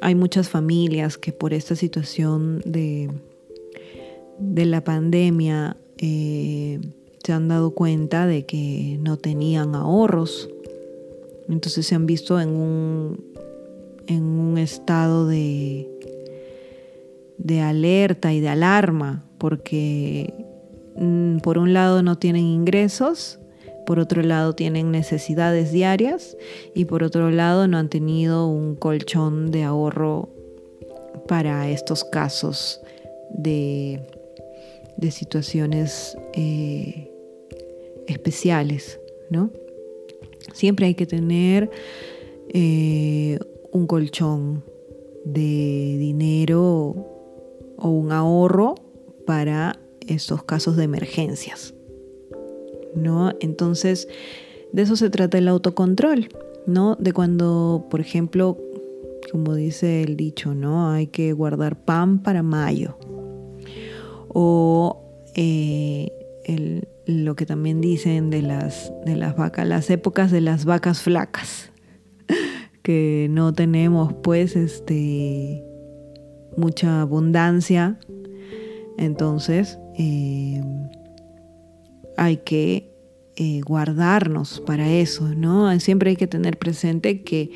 Hay 0.00 0.14
muchas 0.14 0.48
familias 0.48 1.18
que 1.18 1.32
por 1.32 1.54
esta 1.54 1.74
situación 1.74 2.62
de, 2.64 3.10
de 4.38 4.64
la 4.64 4.84
pandemia 4.84 5.76
eh, 5.98 6.78
se 7.24 7.32
han 7.32 7.48
dado 7.48 7.72
cuenta 7.72 8.28
de 8.28 8.46
que 8.46 8.96
no 9.00 9.16
tenían 9.16 9.74
ahorros. 9.74 10.48
Entonces 11.48 11.86
se 11.86 11.94
han 11.94 12.06
visto 12.06 12.40
en 12.40 12.50
un, 12.50 13.24
en 14.06 14.22
un 14.22 14.58
estado 14.58 15.26
de, 15.26 15.88
de 17.38 17.60
alerta 17.60 18.32
y 18.32 18.40
de 18.40 18.48
alarma, 18.48 19.24
porque 19.38 20.32
mm, 20.96 21.38
por 21.38 21.58
un 21.58 21.72
lado 21.72 22.02
no 22.02 22.18
tienen 22.18 22.44
ingresos, 22.44 23.38
por 23.86 23.98
otro 23.98 24.22
lado 24.22 24.54
tienen 24.54 24.90
necesidades 24.90 25.70
diarias 25.70 26.36
y 26.74 26.86
por 26.86 27.02
otro 27.02 27.30
lado 27.30 27.68
no 27.68 27.76
han 27.76 27.90
tenido 27.90 28.46
un 28.46 28.76
colchón 28.76 29.50
de 29.50 29.64
ahorro 29.64 30.30
para 31.28 31.68
estos 31.68 32.04
casos 32.04 32.80
de, 33.30 34.00
de 34.96 35.10
situaciones 35.10 36.16
eh, 36.32 37.10
especiales, 38.06 39.00
¿no? 39.30 39.50
Siempre 40.52 40.86
hay 40.86 40.94
que 40.94 41.06
tener 41.06 41.70
eh, 42.48 43.38
un 43.72 43.86
colchón 43.86 44.64
de 45.24 45.96
dinero 45.98 46.94
o 47.76 47.88
un 47.88 48.12
ahorro 48.12 48.74
para 49.26 49.78
estos 50.06 50.44
casos 50.44 50.76
de 50.76 50.84
emergencias, 50.84 51.74
¿no? 52.94 53.32
Entonces, 53.40 54.08
de 54.72 54.82
eso 54.82 54.96
se 54.96 55.10
trata 55.10 55.38
el 55.38 55.48
autocontrol, 55.48 56.28
¿no? 56.66 56.96
De 56.96 57.12
cuando, 57.12 57.86
por 57.90 58.00
ejemplo, 58.00 58.58
como 59.32 59.54
dice 59.54 60.02
el 60.02 60.16
dicho, 60.16 60.54
¿no? 60.54 60.90
Hay 60.90 61.06
que 61.06 61.32
guardar 61.32 61.84
pan 61.84 62.22
para 62.22 62.42
mayo. 62.42 62.96
O 64.28 65.00
eh, 65.34 66.10
el, 66.44 66.88
lo 67.06 67.36
que 67.36 67.46
también 67.46 67.80
dicen 67.80 68.30
de 68.30 68.42
las, 68.42 68.92
de 69.04 69.16
las 69.16 69.36
vacas, 69.36 69.66
las 69.66 69.90
épocas 69.90 70.30
de 70.30 70.40
las 70.40 70.64
vacas 70.64 71.02
flacas, 71.02 71.70
que 72.82 73.28
no 73.30 73.52
tenemos 73.52 74.14
pues 74.22 74.56
este, 74.56 75.64
mucha 76.56 77.00
abundancia, 77.00 77.98
entonces 78.98 79.78
eh, 79.98 80.62
hay 82.16 82.38
que 82.38 82.90
eh, 83.36 83.60
guardarnos 83.62 84.60
para 84.60 84.90
eso, 84.90 85.34
¿no? 85.34 85.78
Siempre 85.80 86.10
hay 86.10 86.16
que 86.16 86.28
tener 86.28 86.58
presente 86.58 87.22
que 87.22 87.50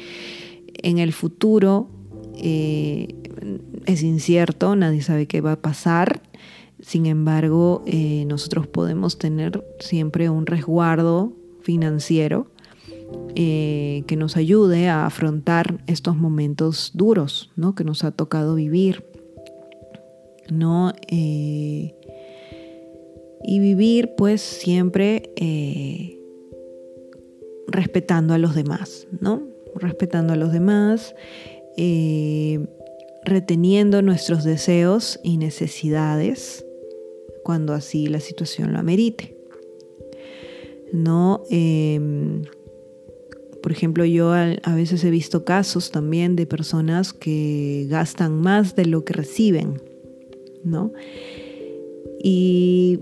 en 0.83 0.99
el 0.99 1.13
futuro 1.13 1.89
eh, 2.39 3.15
es 3.87 4.03
incierto, 4.03 4.77
nadie 4.77 5.03
sabe 5.03 5.27
qué 5.27 5.41
va 5.41 5.53
a 5.53 5.61
pasar 5.61 6.21
sin 6.81 7.07
embargo, 7.07 7.83
eh, 7.87 8.25
nosotros 8.27 8.67
podemos 8.69 9.19
tener 9.19 9.65
siempre 9.81 10.31
un 10.31 10.47
resguardo 10.47 11.33
financiero 11.61 12.47
eh, 13.35 14.05
que 14.07 14.17
nos 14.17 14.37
ayude 14.37 14.89
a 14.89 15.05
afrontar 15.05 15.83
estos 15.87 16.17
momentos 16.17 16.93
duros 16.95 17.51
¿no? 17.57 17.75
que 17.75 17.83
nos 17.83 18.05
ha 18.05 18.13
tocado 18.13 18.55
vivir. 18.55 19.05
¿no? 20.51 20.93
Y 21.11 21.93
vivir 23.45 24.15
pues 24.17 24.41
siempre 24.41 25.31
respetando 27.67 28.35
a 28.35 28.39
los 28.39 28.55
demás, 28.55 29.07
¿no? 29.21 29.43
Respetando 29.75 30.33
a 30.33 30.37
los 30.37 30.53
demás, 30.53 31.15
reteniendo 33.25 34.03
nuestros 34.03 34.45
deseos 34.45 35.21
y 35.23 35.37
necesidades, 35.37 36.65
cuando 37.45 37.73
así 37.73 38.09
la 38.09 38.21
situación 38.21 38.73
lo 38.73 38.79
amerite. 38.79 39.37
¿No? 40.93 41.43
Em, 41.51 42.43
por 43.63 43.73
ejemplo, 43.73 44.05
yo 44.05 44.33
a, 44.33 44.75
veces 44.75 45.05
he 45.05 45.11
visto 45.11 45.45
casos 45.45 45.91
también 45.91 46.37
de 46.37 46.47
personas 46.47 47.13
que 47.13 47.87
gastan 47.89 48.41
más 48.41 48.75
de 48.75 48.87
lo 48.87 49.05
que 49.05 49.13
reciben, 49.13 49.83
¿no? 50.65 50.93
Y 52.23 53.01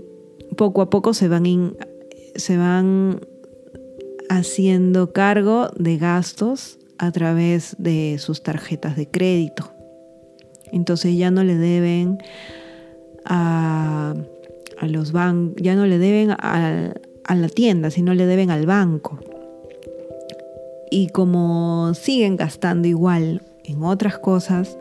poco 0.57 0.81
a 0.81 0.89
poco 0.89 1.13
se 1.13 1.29
van, 1.29 1.77
se 2.35 2.57
van 2.57 3.21
haciendo 4.29 5.13
cargo 5.13 5.69
de 5.77 5.97
gastos 5.97 6.79
a 6.97 7.11
través 7.11 7.75
de 7.77 8.17
sus 8.19 8.43
tarjetas 8.43 8.95
de 8.95 9.09
crédito. 9.09 9.71
Entonces 10.71 11.15
ya 11.17 11.31
no 11.31 11.43
le 11.43 11.55
deben 11.55 12.17
a 13.25 14.15
los 14.85 15.11
bancos, 15.11 15.61
ya 15.61 15.75
no 15.75 15.85
le 15.85 15.97
deben 15.97 16.31
a, 16.31 16.93
la 17.29 17.49
tienda, 17.49 17.89
sino 17.89 18.13
le 18.13 18.25
deben 18.25 18.51
al 18.51 18.65
banco. 18.65 19.19
Y 20.89 21.09
como 21.09 21.93
siguen 21.93 22.37
gastando 22.37 22.87
igual 22.87 23.41
en 23.65 23.83
otras 23.83 24.17
cosas, 24.19 24.77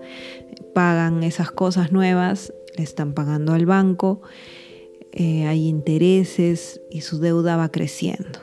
pagan 0.75 1.23
esas 1.23 1.51
cosas 1.51 1.91
nuevas, 1.91 2.53
le 2.77 2.85
están 2.85 3.15
pagando 3.15 3.55
al 3.55 3.67
banco, 3.67 4.21
eh, 5.13 5.47
hay 5.47 5.67
intereses 5.67 6.81
y 6.91 7.01
su 7.01 7.19
deuda 7.19 7.57
va 7.57 7.71
creciendo. 7.71 8.41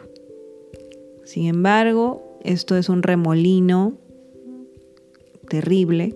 Sin 1.23 1.45
embargo, 1.45 2.32
esto 2.43 2.75
es 2.77 2.89
un 2.89 3.03
remolino 3.03 3.97
terrible 5.49 6.13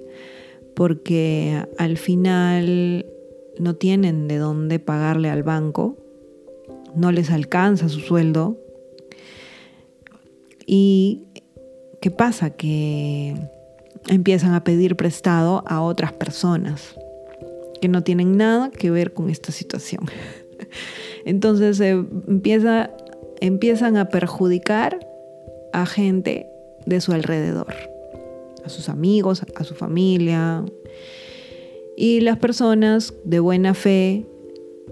porque 0.75 1.65
al 1.77 1.97
final 1.97 3.05
no 3.59 3.75
tienen 3.75 4.27
de 4.27 4.37
dónde 4.37 4.79
pagarle 4.79 5.29
al 5.29 5.43
banco, 5.43 5.97
no 6.95 7.11
les 7.11 7.31
alcanza 7.31 7.89
su 7.89 7.99
sueldo. 7.99 8.57
¿Y 10.65 11.23
qué 12.01 12.11
pasa? 12.11 12.51
Que 12.51 13.35
empiezan 14.07 14.53
a 14.53 14.63
pedir 14.63 14.95
prestado 14.95 15.63
a 15.65 15.81
otras 15.81 16.13
personas 16.13 16.95
que 17.81 17.87
no 17.87 18.03
tienen 18.03 18.37
nada 18.37 18.69
que 18.69 18.91
ver 18.91 19.13
con 19.13 19.29
esta 19.29 19.51
situación. 19.51 20.05
Entonces 21.25 21.79
empieza, 21.79 22.91
empiezan 23.39 23.97
a 23.97 24.09
perjudicar 24.09 24.99
a 25.73 25.85
gente 25.85 26.47
de 26.85 27.01
su 27.01 27.11
alrededor, 27.11 27.73
a 28.63 28.69
sus 28.69 28.89
amigos, 28.89 29.43
a 29.55 29.63
su 29.63 29.75
familia. 29.75 30.63
Y 31.95 32.21
las 32.21 32.37
personas 32.37 33.13
de 33.23 33.39
buena 33.39 33.73
fe 33.73 34.25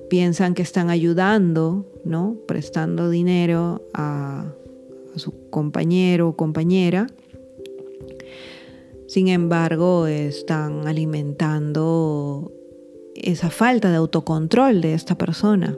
piensan 0.10 0.54
que 0.54 0.62
están 0.62 0.90
ayudando, 0.90 1.86
¿no? 2.04 2.38
Prestando 2.48 3.10
dinero 3.10 3.82
a, 3.94 4.54
su 5.16 5.50
compañero 5.50 6.30
o 6.30 6.36
compañera. 6.36 7.08
Sin 9.08 9.30
embargo, 9.30 10.08
están 10.08 10.88
alimentando 10.88 12.52
esa 13.16 13.50
falta 13.50 13.90
de 13.90 13.96
autocontrol 13.96 14.82
de 14.82 14.94
esta 14.94 15.18
persona, 15.18 15.78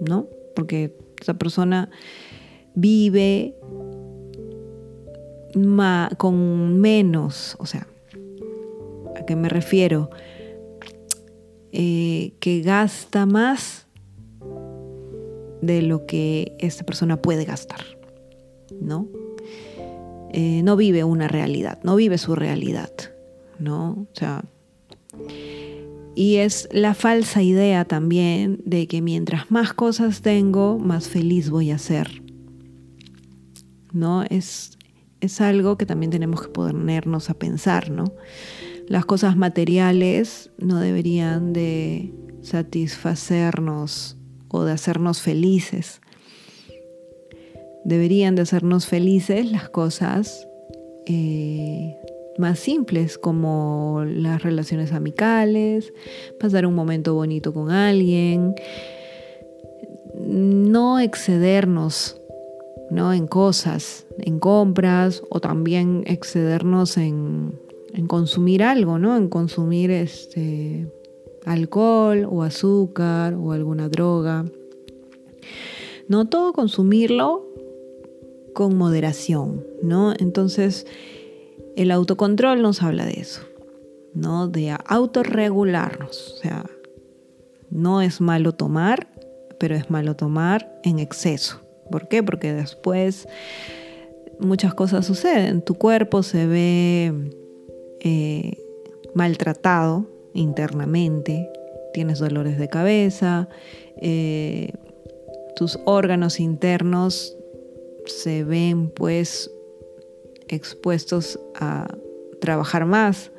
¿no? 0.00 0.26
Porque 0.54 0.96
esa 1.20 1.34
persona 1.34 1.90
vive 2.74 3.54
con 6.16 6.80
menos, 6.80 7.56
o 7.58 7.66
sea, 7.66 7.86
¿a 9.16 9.24
qué 9.24 9.36
me 9.36 9.48
refiero? 9.48 10.10
Eh, 11.72 12.34
que 12.40 12.60
gasta 12.60 13.26
más 13.26 13.86
de 15.60 15.82
lo 15.82 16.06
que 16.06 16.56
esta 16.58 16.84
persona 16.84 17.22
puede 17.22 17.44
gastar, 17.44 17.80
¿no? 18.80 19.08
Eh, 20.32 20.62
no 20.62 20.76
vive 20.76 21.04
una 21.04 21.28
realidad, 21.28 21.78
no 21.82 21.96
vive 21.96 22.18
su 22.18 22.34
realidad, 22.34 22.90
¿no? 23.58 24.06
O 24.10 24.14
sea, 24.14 24.44
y 26.14 26.36
es 26.36 26.68
la 26.72 26.94
falsa 26.94 27.42
idea 27.42 27.84
también 27.84 28.60
de 28.64 28.86
que 28.86 29.00
mientras 29.00 29.50
más 29.50 29.72
cosas 29.72 30.20
tengo, 30.20 30.78
más 30.78 31.08
feliz 31.08 31.48
voy 31.48 31.70
a 31.70 31.78
ser. 31.78 32.22
¿No? 33.92 34.22
Es, 34.22 34.78
es 35.22 35.40
algo 35.40 35.78
que 35.78 35.86
también 35.86 36.10
tenemos 36.10 36.42
que 36.42 36.48
ponernos 36.48 37.30
a 37.30 37.34
pensar, 37.34 37.90
¿no? 37.90 38.04
Las 38.88 39.06
cosas 39.06 39.36
materiales 39.36 40.50
no 40.58 40.80
deberían 40.80 41.52
de 41.52 42.12
satisfacernos 42.42 44.16
o 44.48 44.64
de 44.64 44.72
hacernos 44.72 45.22
felices. 45.22 46.00
Deberían 47.84 48.34
de 48.34 48.42
hacernos 48.42 48.86
felices 48.86 49.50
las 49.50 49.68
cosas 49.68 50.46
eh, 51.06 51.96
más 52.36 52.58
simples 52.58 53.16
como 53.16 54.02
las 54.04 54.42
relaciones 54.42 54.92
amicales, 54.92 55.92
pasar 56.40 56.66
un 56.66 56.74
momento 56.74 57.14
bonito 57.14 57.54
con 57.54 57.70
alguien, 57.70 58.54
no 60.18 60.98
excedernos 60.98 62.21
¿no? 62.92 63.14
en 63.14 63.26
cosas, 63.26 64.06
en 64.18 64.38
compras 64.38 65.22
o 65.30 65.40
también 65.40 66.04
excedernos 66.06 66.98
en, 66.98 67.58
consumir 68.06 68.62
algo, 68.62 68.98
¿no? 68.98 69.16
en 69.16 69.28
consumir 69.28 69.90
este, 69.90 70.90
alcohol 71.44 72.26
o 72.30 72.42
azúcar 72.42 73.34
o 73.34 73.52
alguna 73.52 73.88
droga. 73.88 74.44
No 76.08 76.28
todo 76.28 76.52
consumirlo 76.52 77.46
con 78.54 78.76
moderación, 78.76 79.64
¿no? 79.82 80.12
Entonces, 80.18 80.86
el 81.76 81.90
autocontrol 81.90 82.60
nos 82.60 82.82
habla 82.82 83.06
de 83.06 83.12
eso, 83.12 83.40
¿no? 84.12 84.48
De 84.48 84.76
autorregularnos. 84.86 86.34
O 86.34 86.36
sea, 86.36 86.66
no 87.70 88.02
es 88.02 88.20
malo 88.20 88.52
tomar, 88.52 89.08
pero 89.58 89.74
es 89.74 89.90
malo 89.90 90.16
tomar 90.16 90.80
en 90.84 90.98
exceso. 90.98 91.61
¿Por 91.90 92.08
qué? 92.08 92.22
Porque 92.22 92.52
después 92.52 93.26
muchas 94.38 94.74
cosas 94.74 95.06
suceden. 95.06 95.62
Tu 95.62 95.74
cuerpo 95.74 96.22
se 96.22 96.46
ve 96.46 97.12
eh, 98.00 98.58
maltratado 99.14 100.06
internamente, 100.34 101.48
tienes 101.92 102.18
dolores 102.18 102.58
de 102.58 102.68
cabeza, 102.68 103.48
eh, 103.96 104.72
tus 105.54 105.78
órganos 105.84 106.40
internos 106.40 107.36
se 108.06 108.44
ven 108.44 108.88
pues 108.88 109.50
expuestos 110.48 111.38
a 111.54 111.86
trabajar 112.40 112.86
más, 112.86 113.30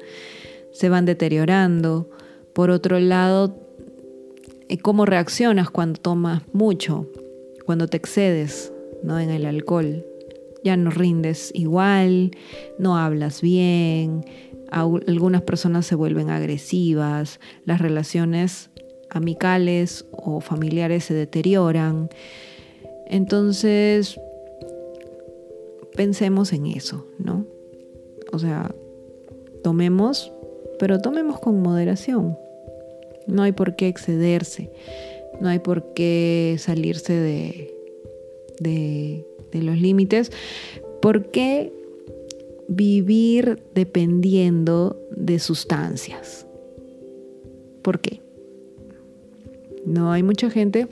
se 0.72 0.90
van 0.90 1.06
deteriorando. 1.06 2.10
Por 2.54 2.70
otro 2.70 3.00
lado, 3.00 3.56
eh, 4.70 4.78
cómo 4.78 5.06
reaccionas 5.06 5.70
cuando 5.70 6.00
tomas 6.00 6.44
mucho, 6.54 7.08
cuando 7.66 7.88
te 7.88 7.98
excedes 7.98 8.72
¿no? 9.04 9.20
en 9.20 9.30
el 9.30 9.46
alcohol. 9.46 10.06
Ya 10.64 10.78
no 10.78 10.92
rindes 10.92 11.52
igual, 11.54 12.32
no 12.80 12.98
hablas 12.98 13.42
bien, 13.42 14.24
algunas 14.70 15.42
personas 15.42 15.86
se 15.86 15.96
vuelven 15.96 16.30
agresivas, 16.30 17.40
las 17.66 17.82
relaciones 17.82 18.70
amicales 19.10 20.06
o 20.12 20.40
familiares 20.40 21.04
se 21.04 21.14
deterioran. 21.14 22.10
Entonces, 23.08 24.20
pensemos 25.96 26.54
en 26.54 26.68
eso, 26.68 27.06
¿no? 27.20 27.46
O 28.32 28.40
sea, 28.40 28.74
tomemos, 29.64 30.32
pero 30.80 31.00
tomemos 31.00 31.40
con 31.40 31.62
moderación. 31.62 32.38
No 33.28 33.44
hay 33.44 33.52
por 33.52 33.76
qué 33.76 33.88
excederse, 33.88 34.72
no 35.42 35.50
hay 35.50 35.60
por 35.60 35.94
qué 35.94 36.56
salirse 36.60 37.14
de, 37.14 37.74
de, 38.60 39.26
los 39.62 39.80
límites. 39.80 40.32
¿Por 41.02 41.30
qué 41.32 41.72
vivir 42.68 43.62
dependiendo 43.76 45.00
de 45.16 45.38
sustancias? 45.40 46.48
¿Por 47.82 48.00
qué? 48.00 48.22
No 49.86 50.12
hay 50.12 50.24
mucha 50.24 50.50
gente, 50.50 50.88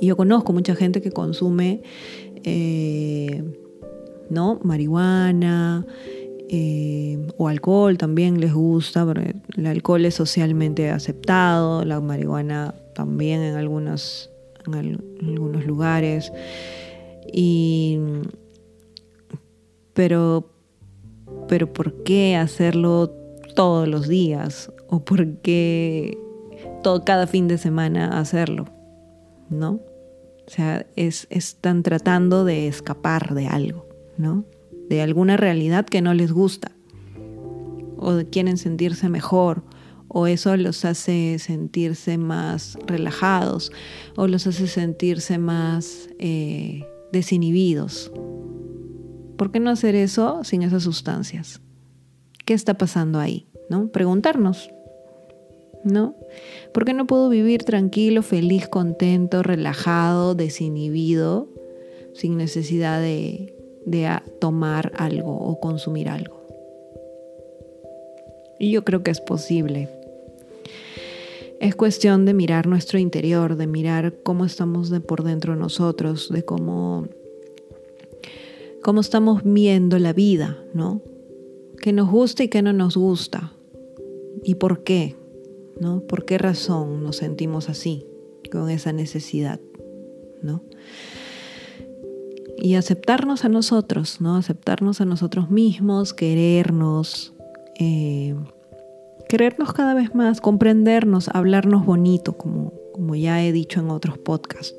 yo 0.00 0.16
conozco 0.16 0.52
mucha 0.52 0.74
gente 0.74 1.02
que 1.02 1.10
consume 1.10 1.82
eh, 2.44 3.42
¿no? 4.30 4.60
Marihuana 4.62 5.86
eh, 6.48 7.26
o 7.36 7.48
alcohol 7.48 7.96
también 7.98 8.40
les 8.40 8.52
gusta, 8.52 9.06
pero 9.06 9.22
el 9.56 9.66
alcohol 9.66 10.04
es 10.04 10.14
socialmente 10.14 10.90
aceptado, 10.90 11.84
la 11.84 12.00
marihuana 12.00 12.74
también 12.94 13.40
en, 13.42 13.56
algunos, 13.56 14.30
en, 14.66 15.00
algunos 15.28 15.66
lugares. 15.66 16.32
Y, 17.32 17.98
pero, 19.92 20.50
pero 21.48 21.72
¿por 21.72 22.02
qué 22.04 22.36
hacerlo 22.36 23.10
todos 23.54 23.88
los 23.88 24.08
días? 24.08 24.72
¿O 24.88 25.04
por 25.04 25.38
qué 25.38 26.16
todo, 26.82 27.04
cada 27.04 27.26
fin 27.26 27.48
de 27.48 27.58
semana 27.58 28.18
hacerlo? 28.18 28.66
¿No? 29.50 29.80
O 30.46 30.50
sea, 30.50 30.86
es, 30.96 31.26
están 31.30 31.82
tratando 31.82 32.44
de 32.44 32.68
escapar 32.68 33.34
de 33.34 33.46
algo. 33.46 33.86
¿no? 34.16 34.44
De 34.88 35.02
alguna 35.02 35.36
realidad 35.36 35.86
que 35.86 36.02
no 36.02 36.14
les 36.14 36.32
gusta 36.32 36.72
o 37.96 38.20
quieren 38.30 38.56
sentirse 38.56 39.08
mejor 39.08 39.62
o 40.14 40.26
eso 40.26 40.56
los 40.56 40.86
hace 40.86 41.38
sentirse 41.38 42.16
más 42.16 42.78
relajados 42.86 43.70
o 44.16 44.26
los 44.26 44.46
hace 44.46 44.66
sentirse 44.66 45.36
más 45.36 46.08
eh, 46.18 46.86
desinhibidos. 47.12 48.10
¿Por 49.36 49.52
qué 49.52 49.60
no 49.60 49.68
hacer 49.68 49.94
eso 49.94 50.42
sin 50.44 50.62
esas 50.62 50.84
sustancias? 50.84 51.60
¿Qué 52.46 52.54
está 52.54 52.74
pasando 52.74 53.18
ahí? 53.18 53.46
¿No? 53.68 53.88
Preguntarnos. 53.88 54.70
¿No? 55.84 56.16
¿Por 56.72 56.86
qué 56.86 56.94
no 56.94 57.06
puedo 57.06 57.28
vivir 57.28 57.64
tranquilo, 57.64 58.22
feliz, 58.22 58.68
contento, 58.68 59.42
relajado, 59.42 60.34
desinhibido, 60.34 61.50
sin 62.14 62.38
necesidad 62.38 63.02
de 63.02 63.54
de 63.84 64.08
tomar 64.40 64.92
algo 64.96 65.36
o 65.36 65.60
consumir 65.60 66.08
algo. 66.08 66.42
Y 68.58 68.70
yo 68.70 68.84
creo 68.84 69.02
que 69.02 69.10
es 69.10 69.20
posible. 69.20 69.88
Es 71.60 71.74
cuestión 71.74 72.24
de 72.24 72.34
mirar 72.34 72.66
nuestro 72.66 72.98
interior, 72.98 73.56
de 73.56 73.66
mirar 73.66 74.16
cómo 74.22 74.44
estamos 74.44 74.90
de 74.90 75.00
por 75.00 75.22
dentro 75.22 75.56
nosotros, 75.56 76.28
de 76.30 76.44
cómo, 76.44 77.08
cómo 78.82 79.00
estamos 79.00 79.42
viendo 79.44 79.98
la 79.98 80.12
vida, 80.12 80.58
¿no? 80.74 81.00
qué 81.84 81.92
nos 81.92 82.10
gusta 82.10 82.42
y 82.42 82.48
qué 82.48 82.62
no 82.62 82.72
nos 82.72 82.96
gusta. 82.96 83.52
¿Y 84.42 84.54
por 84.54 84.84
qué? 84.84 85.16
¿No? 85.78 86.00
¿Por 86.00 86.24
qué 86.24 86.38
razón 86.38 87.04
nos 87.04 87.16
sentimos 87.16 87.68
así, 87.68 88.06
con 88.50 88.70
esa 88.70 88.94
necesidad? 88.94 89.60
¿No? 90.42 90.62
Y 92.56 92.76
aceptarnos 92.76 93.44
a 93.44 93.50
nosotros, 93.50 94.22
¿no? 94.22 94.36
Aceptarnos 94.36 95.02
a 95.02 95.04
nosotros 95.04 95.50
mismos, 95.50 96.14
querernos, 96.14 97.34
eh, 97.78 98.34
querernos 99.28 99.72
cada 99.72 99.94
vez 99.94 100.14
más, 100.14 100.40
comprendernos, 100.40 101.28
hablarnos 101.28 101.84
bonito, 101.84 102.36
como, 102.36 102.72
como 102.92 103.14
ya 103.14 103.42
he 103.42 103.52
dicho 103.52 103.80
en 103.80 103.90
otros 103.90 104.18
podcasts, 104.18 104.76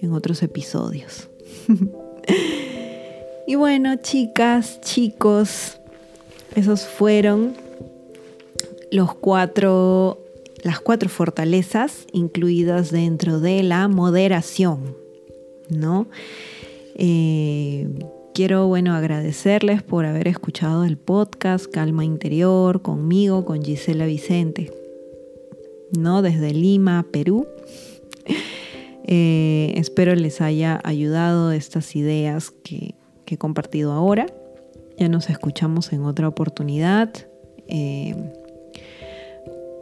en 0.00 0.12
otros 0.12 0.42
episodios. 0.42 1.28
y 3.46 3.54
bueno, 3.54 3.96
chicas, 3.96 4.80
chicos, 4.80 5.78
esos 6.54 6.86
fueron 6.86 7.54
los 8.90 9.14
cuatro, 9.14 10.22
las 10.62 10.80
cuatro 10.80 11.08
fortalezas 11.08 12.06
incluidas 12.12 12.90
dentro 12.90 13.40
de 13.40 13.62
la 13.62 13.88
moderación, 13.88 14.96
¿no? 15.68 16.06
Eh, 16.96 17.88
quiero, 18.34 18.66
bueno, 18.66 18.94
agradecerles 18.94 19.84
por 19.84 20.04
haber 20.04 20.26
escuchado 20.26 20.84
el 20.84 20.98
podcast 20.98 21.66
Calma 21.66 22.04
Interior 22.04 22.82
conmigo, 22.82 23.44
con 23.44 23.62
Gisela 23.62 24.06
Vicente, 24.06 24.72
¿no? 25.96 26.20
Desde 26.20 26.52
Lima, 26.52 27.06
Perú. 27.10 27.46
Eh, 29.06 29.74
espero 29.76 30.14
les 30.14 30.40
haya 30.40 30.80
ayudado 30.82 31.52
estas 31.52 31.94
ideas 31.94 32.50
que, 32.50 32.94
he 33.26 33.36
compartido 33.36 33.92
ahora. 33.92 34.24
Ya 34.98 35.10
nos 35.10 35.28
escuchamos 35.28 35.92
en 35.92 36.04
otra 36.04 36.26
oportunidad. 36.26 37.12
Eh, 37.68 38.14